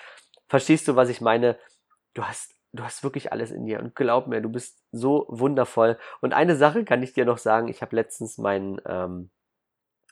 verstehst 0.49 0.89
du, 0.89 0.97
was 0.97 1.09
ich 1.09 1.21
meine? 1.21 1.57
Du 2.15 2.25
hast 2.25 2.57
du 2.77 2.85
hast 2.85 3.03
wirklich 3.03 3.33
alles 3.33 3.51
in 3.51 3.67
dir 3.67 3.81
und 3.81 3.95
glaub 3.95 4.27
mir, 4.27 4.41
du 4.41 4.49
bist 4.49 4.79
so 4.93 5.27
wundervoll. 5.29 5.99
Und 6.21 6.35
eine 6.35 6.57
Sache 6.57 6.85
kann 6.85 7.03
ich 7.03 7.12
dir 7.12 7.25
noch 7.25 7.39
sagen, 7.39 7.69
ich 7.69 7.83
habe 7.83 7.97
letztens 7.97 8.39
mein, 8.39 8.81
ähm, 8.87 9.31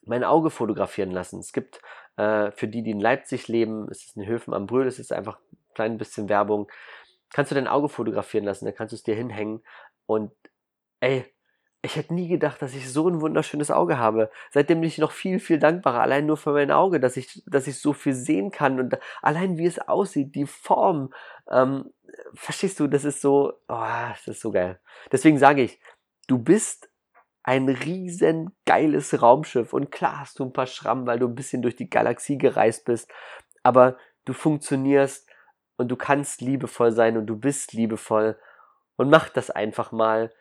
mein 0.05 0.25
Auge 0.25 0.51
fotografieren 0.51 1.11
lassen. 1.11 1.41
Es 1.41 1.53
gibt 1.53 1.81
äh, 2.17 2.51
für 2.53 2.69
die, 2.69 2.83
die 2.83 2.91
in 2.91 3.01
Leipzig 3.01 3.49
leben, 3.49 3.89
es 3.91 4.05
ist 4.05 4.17
in 4.17 4.27
Höfen 4.27 4.55
am 4.55 4.67
Brühl, 4.67 4.87
es 4.87 4.99
ist 4.99 5.13
einfach 5.13 5.39
klein 5.75 5.99
bisschen 5.99 6.29
Werbung. 6.29 6.71
Kannst 7.33 7.51
du 7.51 7.55
dein 7.55 7.69
Auge 7.69 7.89
fotografieren 7.89 8.45
lassen, 8.45 8.65
dann 8.65 8.75
kannst 8.75 8.93
du 8.93 8.97
es 8.97 9.03
dir 9.03 9.15
hinhängen. 9.15 9.63
Und 10.07 10.33
ey, 11.01 11.25
ich 11.85 11.97
hätte 11.97 12.15
nie 12.15 12.29
gedacht, 12.29 12.63
dass 12.63 12.75
ich 12.75 12.91
so 12.91 13.09
ein 13.09 13.21
wunderschönes 13.21 13.71
Auge 13.71 13.99
habe. 13.99 14.31
Seitdem 14.51 14.81
bin 14.81 14.89
ich 14.89 14.99
noch 14.99 15.13
viel, 15.13 15.39
viel 15.39 15.59
dankbarer. 15.59 16.01
Allein 16.01 16.25
nur 16.25 16.39
für 16.39 16.53
mein 16.53 16.71
Auge, 16.71 16.99
dass 16.99 17.17
ich, 17.17 17.43
dass 17.47 17.67
ich 17.67 17.79
so 17.79 17.93
viel 17.93 18.15
sehen 18.15 18.51
kann 18.51 18.81
und 18.81 18.99
allein 19.21 19.59
wie 19.59 19.67
es 19.67 19.79
aussieht, 19.79 20.35
die 20.35 20.47
Form. 20.47 21.13
Ähm, 21.51 21.93
verstehst 22.33 22.81
du, 22.81 22.87
das 22.87 23.05
ist 23.05 23.21
so, 23.21 23.53
oh, 23.69 23.87
das 24.09 24.27
ist 24.27 24.41
so 24.41 24.51
geil. 24.51 24.81
Deswegen 25.13 25.39
sage 25.39 25.63
ich, 25.63 25.79
du 26.27 26.39
bist 26.39 26.89
ein 27.43 27.69
riesen 27.69 28.57
geiles 28.65 29.21
Raumschiff 29.21 29.75
und 29.75 29.93
klar 29.93 30.21
hast 30.21 30.39
du 30.39 30.45
ein 30.45 30.55
paar 30.55 30.67
Schrammen, 30.67 31.07
weil 31.07 31.19
du 31.19 31.29
ein 31.29 31.35
bisschen 31.35 31.61
durch 31.61 31.77
die 31.77 31.91
Galaxie 31.91 32.39
gereist 32.39 32.87
bist, 32.87 33.11
aber 33.63 33.99
du 34.25 34.33
funktionierst 34.33 35.29
und 35.77 35.89
du 35.89 35.97
kannst 35.97 36.41
liebevoll 36.41 36.93
sein 36.93 37.17
und 37.17 37.27
du 37.27 37.37
bist 37.37 37.73
liebevoll 37.73 38.39
und 38.97 39.11
mach 39.11 39.29
das 39.29 39.51
einfach 39.51 39.93
mal 39.93 40.33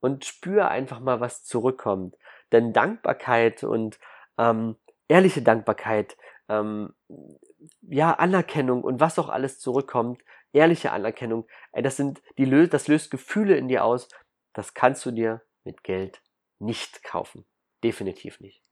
und 0.00 0.24
spür 0.24 0.68
einfach 0.68 1.00
mal, 1.00 1.20
was 1.20 1.44
zurückkommt. 1.44 2.16
Denn 2.52 2.72
Dankbarkeit 2.72 3.64
und 3.64 3.98
ähm, 4.38 4.76
ehrliche 5.08 5.42
Dankbarkeit, 5.42 6.16
ähm, 6.48 6.94
ja, 7.82 8.12
Anerkennung 8.12 8.84
und 8.84 9.00
was 9.00 9.18
auch 9.18 9.28
alles 9.28 9.58
zurückkommt, 9.58 10.22
ehrliche 10.52 10.92
Anerkennung, 10.92 11.46
ey, 11.72 11.82
das 11.82 11.96
sind, 11.96 12.22
die 12.38 12.44
löst, 12.44 12.72
das 12.72 12.88
löst 12.88 13.10
Gefühle 13.10 13.56
in 13.56 13.68
dir 13.68 13.84
aus, 13.84 14.08
das 14.52 14.74
kannst 14.74 15.04
du 15.06 15.10
dir 15.10 15.42
mit 15.64 15.82
Geld 15.82 16.22
nicht 16.58 17.02
kaufen. 17.02 17.44
Definitiv 17.82 18.40
nicht. 18.40 18.65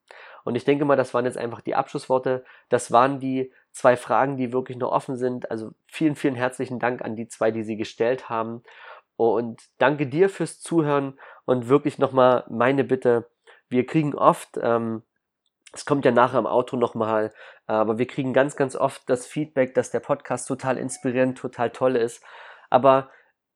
Und 0.44 0.56
ich 0.56 0.64
denke 0.64 0.84
mal, 0.84 0.96
das 0.96 1.14
waren 1.14 1.24
jetzt 1.24 1.38
einfach 1.38 1.60
die 1.60 1.74
Abschlussworte. 1.74 2.44
Das 2.68 2.92
waren 2.92 3.18
die 3.18 3.52
zwei 3.72 3.96
Fragen, 3.96 4.36
die 4.36 4.52
wirklich 4.52 4.76
noch 4.76 4.92
offen 4.92 5.16
sind. 5.16 5.50
Also 5.50 5.72
vielen, 5.86 6.16
vielen 6.16 6.34
herzlichen 6.34 6.78
Dank 6.78 7.02
an 7.02 7.16
die 7.16 7.28
zwei, 7.28 7.50
die 7.50 7.62
sie 7.62 7.76
gestellt 7.76 8.28
haben. 8.28 8.62
Und 9.16 9.62
danke 9.78 10.06
dir 10.06 10.28
fürs 10.28 10.60
Zuhören 10.60 11.18
und 11.44 11.68
wirklich 11.68 11.98
nochmal 11.98 12.44
meine 12.48 12.84
Bitte. 12.84 13.30
Wir 13.68 13.86
kriegen 13.86 14.14
oft, 14.14 14.58
ähm, 14.60 15.02
es 15.72 15.86
kommt 15.86 16.04
ja 16.04 16.10
nachher 16.10 16.38
im 16.38 16.46
Auto 16.46 16.76
nochmal, 16.76 17.32
aber 17.66 17.98
wir 17.98 18.06
kriegen 18.06 18.32
ganz, 18.32 18.56
ganz 18.56 18.76
oft 18.76 19.08
das 19.08 19.26
Feedback, 19.26 19.74
dass 19.74 19.90
der 19.90 20.00
Podcast 20.00 20.46
total 20.46 20.78
inspirierend, 20.78 21.38
total 21.38 21.70
toll 21.70 21.96
ist. 21.96 22.22
Aber 22.70 23.10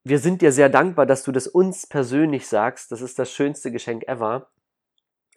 wir 0.05 0.19
sind 0.19 0.43
dir 0.43 0.53
sehr 0.53 0.69
dankbar, 0.69 1.07
dass 1.07 1.23
du 1.23 1.33
das 1.33 1.47
uns 1.47 1.87
persönlich 1.87 2.49
sagst. 2.49 2.93
Das 2.93 3.03
ist 3.03 3.19
das 3.19 3.33
schönste 3.33 3.71
Geschenk 3.71 4.05
ever. 4.09 4.49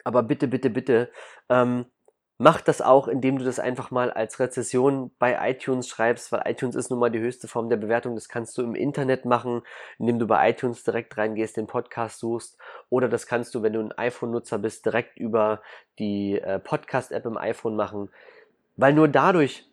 Aber 0.04 0.22
bitte, 0.22 0.48
bitte, 0.48 0.70
bitte, 0.70 1.10
ähm, 1.48 1.86
mach 2.38 2.60
das 2.60 2.82
auch, 2.82 3.06
indem 3.06 3.38
du 3.38 3.44
das 3.44 3.60
einfach 3.60 3.90
mal 3.90 4.10
als 4.10 4.40
Rezession 4.40 5.12
bei 5.18 5.38
iTunes 5.48 5.88
schreibst, 5.88 6.32
weil 6.32 6.42
iTunes 6.46 6.74
ist 6.74 6.90
nun 6.90 6.98
mal 6.98 7.10
die 7.10 7.20
höchste 7.20 7.46
Form 7.46 7.68
der 7.68 7.76
Bewertung. 7.76 8.16
Das 8.16 8.28
kannst 8.28 8.58
du 8.58 8.62
im 8.62 8.74
Internet 8.74 9.24
machen, 9.24 9.62
indem 9.98 10.18
du 10.18 10.26
bei 10.26 10.50
iTunes 10.50 10.82
direkt 10.82 11.16
reingehst, 11.16 11.56
den 11.56 11.68
Podcast 11.68 12.18
suchst. 12.18 12.58
Oder 12.90 13.08
das 13.08 13.26
kannst 13.26 13.54
du, 13.54 13.62
wenn 13.62 13.74
du 13.74 13.80
ein 13.80 13.92
iPhone-Nutzer 13.92 14.58
bist, 14.58 14.84
direkt 14.84 15.18
über 15.18 15.62
die 15.98 16.40
äh, 16.40 16.58
Podcast-App 16.58 17.26
im 17.26 17.36
iPhone 17.36 17.76
machen. 17.76 18.10
Weil 18.76 18.92
nur 18.92 19.06
dadurch 19.06 19.68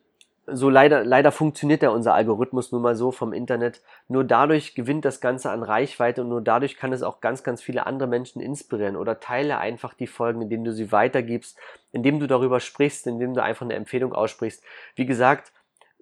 so 0.54 0.70
leider, 0.70 1.04
leider 1.04 1.32
funktioniert 1.32 1.84
ja 1.84 1.90
unser 1.90 2.14
Algorithmus 2.14 2.72
nun 2.72 2.82
mal 2.82 2.96
so 2.96 3.12
vom 3.12 3.34
Internet. 3.34 3.82
Nur 4.08 4.24
dadurch 4.24 4.76
gewinnt 4.76 5.06
das 5.06 5.22
Ganze 5.22 5.52
an 5.52 5.64
Reichweite 5.64 6.22
und 6.22 6.30
nur 6.30 6.42
dadurch 6.42 6.78
kann 6.78 6.94
es 6.94 7.04
auch 7.04 7.22
ganz, 7.22 7.44
ganz 7.44 7.62
viele 7.62 7.86
andere 7.86 8.08
Menschen 8.08 8.42
inspirieren 8.42 8.96
oder 8.96 9.20
teile 9.20 9.58
einfach 9.58 9.94
die 9.94 10.08
Folgen, 10.08 10.42
indem 10.42 10.64
du 10.64 10.74
sie 10.74 10.92
weitergibst, 10.92 11.58
indem 11.92 12.20
du 12.20 12.28
darüber 12.28 12.60
sprichst, 12.60 13.08
indem 13.08 13.34
du 13.34 13.44
einfach 13.44 13.66
eine 13.66 13.76
Empfehlung 13.76 14.14
aussprichst. 14.14 14.64
Wie 14.96 15.06
gesagt, 15.06 15.52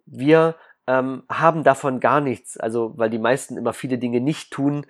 wir 0.06 0.56
ähm, 0.88 1.24
haben 1.30 1.64
davon 1.64 2.00
gar 2.00 2.22
nichts, 2.22 2.58
also 2.58 2.94
weil 2.98 3.10
die 3.10 3.20
meisten 3.20 3.58
immer 3.58 3.74
viele 3.74 3.98
Dinge 3.98 4.22
nicht 4.22 4.52
tun. 4.52 4.86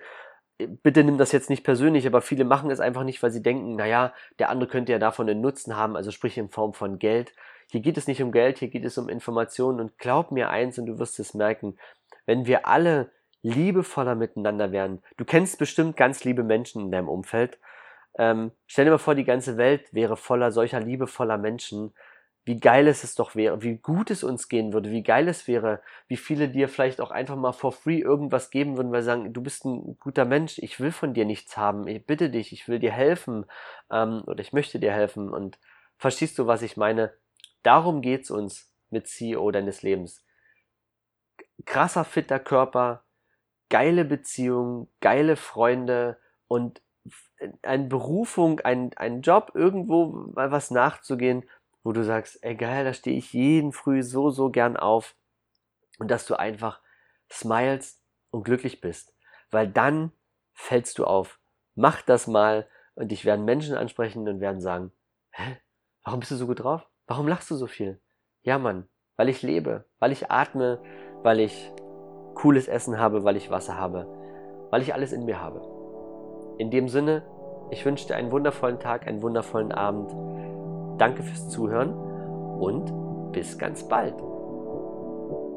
Bitte 0.58 1.04
nimm 1.04 1.18
das 1.18 1.32
jetzt 1.32 1.50
nicht 1.50 1.64
persönlich, 1.64 2.06
aber 2.06 2.20
viele 2.20 2.44
machen 2.44 2.70
es 2.70 2.80
einfach 2.80 3.04
nicht, 3.04 3.22
weil 3.22 3.30
sie 3.30 3.42
denken, 3.42 3.76
naja, 3.76 4.12
der 4.38 4.50
andere 4.50 4.68
könnte 4.68 4.92
ja 4.92 4.98
davon 4.98 5.28
einen 5.28 5.40
Nutzen 5.40 5.76
haben, 5.76 5.96
also 5.96 6.10
sprich 6.10 6.38
in 6.38 6.48
Form 6.48 6.72
von 6.72 6.98
Geld. 6.98 7.32
Hier 7.70 7.80
geht 7.80 7.98
es 7.98 8.06
nicht 8.06 8.22
um 8.22 8.32
Geld, 8.32 8.58
hier 8.58 8.68
geht 8.68 8.84
es 8.84 8.98
um 8.98 9.08
Informationen. 9.08 9.80
Und 9.80 9.98
glaub 9.98 10.30
mir 10.30 10.50
eins 10.50 10.78
und 10.78 10.86
du 10.86 10.98
wirst 10.98 11.18
es 11.20 11.34
merken, 11.34 11.78
wenn 12.26 12.46
wir 12.46 12.66
alle 12.66 13.10
liebevoller 13.42 14.14
miteinander 14.14 14.72
wären, 14.72 15.02
du 15.16 15.24
kennst 15.24 15.58
bestimmt 15.58 15.96
ganz 15.96 16.24
liebe 16.24 16.42
Menschen 16.42 16.82
in 16.82 16.90
deinem 16.90 17.08
Umfeld, 17.08 17.58
ähm, 18.18 18.50
stell 18.66 18.84
dir 18.84 18.90
mal 18.90 18.98
vor, 18.98 19.14
die 19.14 19.24
ganze 19.24 19.56
Welt 19.56 19.94
wäre 19.94 20.16
voller 20.16 20.50
solcher 20.50 20.80
liebevoller 20.80 21.38
Menschen, 21.38 21.94
wie 22.44 22.58
geil 22.58 22.88
es 22.88 23.14
doch 23.14 23.36
wäre, 23.36 23.62
wie 23.62 23.76
gut 23.76 24.10
es 24.10 24.24
uns 24.24 24.48
gehen 24.48 24.72
würde, 24.72 24.90
wie 24.90 25.02
geil 25.02 25.28
es 25.28 25.46
wäre, 25.46 25.82
wie 26.08 26.16
viele 26.16 26.48
dir 26.48 26.68
vielleicht 26.68 27.00
auch 27.00 27.10
einfach 27.10 27.36
mal 27.36 27.52
for 27.52 27.72
free 27.72 28.00
irgendwas 28.00 28.50
geben 28.50 28.76
würden, 28.76 28.90
weil 28.90 29.02
sie 29.02 29.06
sagen, 29.06 29.32
du 29.32 29.42
bist 29.42 29.66
ein 29.66 29.98
guter 30.00 30.24
Mensch, 30.24 30.58
ich 30.58 30.80
will 30.80 30.90
von 30.90 31.12
dir 31.12 31.26
nichts 31.26 31.58
haben, 31.58 31.86
ich 31.86 32.04
bitte 32.06 32.30
dich, 32.30 32.52
ich 32.52 32.66
will 32.66 32.78
dir 32.78 32.90
helfen 32.90 33.44
ähm, 33.92 34.22
oder 34.26 34.40
ich 34.40 34.54
möchte 34.54 34.80
dir 34.80 34.92
helfen. 34.92 35.28
Und 35.28 35.58
verstehst 35.98 36.38
du, 36.38 36.46
was 36.46 36.62
ich 36.62 36.76
meine? 36.78 37.12
Darum 37.62 38.02
geht's 38.02 38.30
uns 38.30 38.72
mit 38.90 39.08
CEO 39.08 39.50
deines 39.50 39.82
Lebens. 39.82 40.24
Krasser, 41.64 42.04
fitter 42.04 42.38
Körper, 42.38 43.04
geile 43.68 44.04
Beziehungen, 44.04 44.88
geile 45.00 45.36
Freunde 45.36 46.18
und 46.46 46.80
eine 47.62 47.84
Berufung, 47.84 48.60
ein, 48.60 48.96
ein 48.96 49.22
Job, 49.22 49.52
irgendwo 49.54 50.30
mal 50.34 50.50
was 50.50 50.70
nachzugehen, 50.70 51.48
wo 51.82 51.92
du 51.92 52.04
sagst, 52.04 52.42
ey 52.42 52.54
geil, 52.54 52.84
da 52.84 52.92
stehe 52.92 53.16
ich 53.16 53.32
jeden 53.32 53.72
Früh 53.72 54.02
so, 54.02 54.30
so 54.30 54.50
gern 54.50 54.76
auf. 54.76 55.14
Und 55.98 56.10
dass 56.10 56.26
du 56.26 56.38
einfach 56.38 56.80
smilest 57.30 58.02
und 58.30 58.44
glücklich 58.44 58.80
bist. 58.80 59.14
Weil 59.50 59.68
dann 59.68 60.12
fällst 60.52 60.98
du 60.98 61.04
auf. 61.04 61.40
Mach 61.74 62.02
das 62.02 62.26
mal 62.26 62.68
und 62.94 63.08
dich 63.08 63.24
werden 63.24 63.44
Menschen 63.44 63.76
ansprechen 63.76 64.28
und 64.28 64.40
werden 64.40 64.60
sagen, 64.60 64.92
hä, 65.30 65.56
warum 66.02 66.20
bist 66.20 66.32
du 66.32 66.36
so 66.36 66.46
gut 66.46 66.60
drauf? 66.60 66.87
Warum 67.08 67.26
lachst 67.26 67.50
du 67.50 67.56
so 67.56 67.66
viel? 67.66 67.98
Ja, 68.42 68.58
Mann, 68.58 68.86
weil 69.16 69.30
ich 69.30 69.42
lebe, 69.42 69.86
weil 69.98 70.12
ich 70.12 70.30
atme, 70.30 70.78
weil 71.22 71.40
ich 71.40 71.72
cooles 72.34 72.68
Essen 72.68 72.98
habe, 72.98 73.24
weil 73.24 73.38
ich 73.38 73.50
Wasser 73.50 73.78
habe, 73.78 74.06
weil 74.70 74.82
ich 74.82 74.92
alles 74.92 75.12
in 75.12 75.24
mir 75.24 75.40
habe. 75.40 75.62
In 76.58 76.70
dem 76.70 76.88
Sinne, 76.88 77.22
ich 77.70 77.84
wünsche 77.86 78.06
dir 78.06 78.16
einen 78.16 78.30
wundervollen 78.30 78.78
Tag, 78.78 79.06
einen 79.06 79.22
wundervollen 79.22 79.72
Abend. 79.72 81.00
Danke 81.00 81.22
fürs 81.22 81.48
Zuhören 81.48 81.94
und 81.94 83.32
bis 83.32 83.56
ganz 83.56 83.88
bald. 83.88 84.14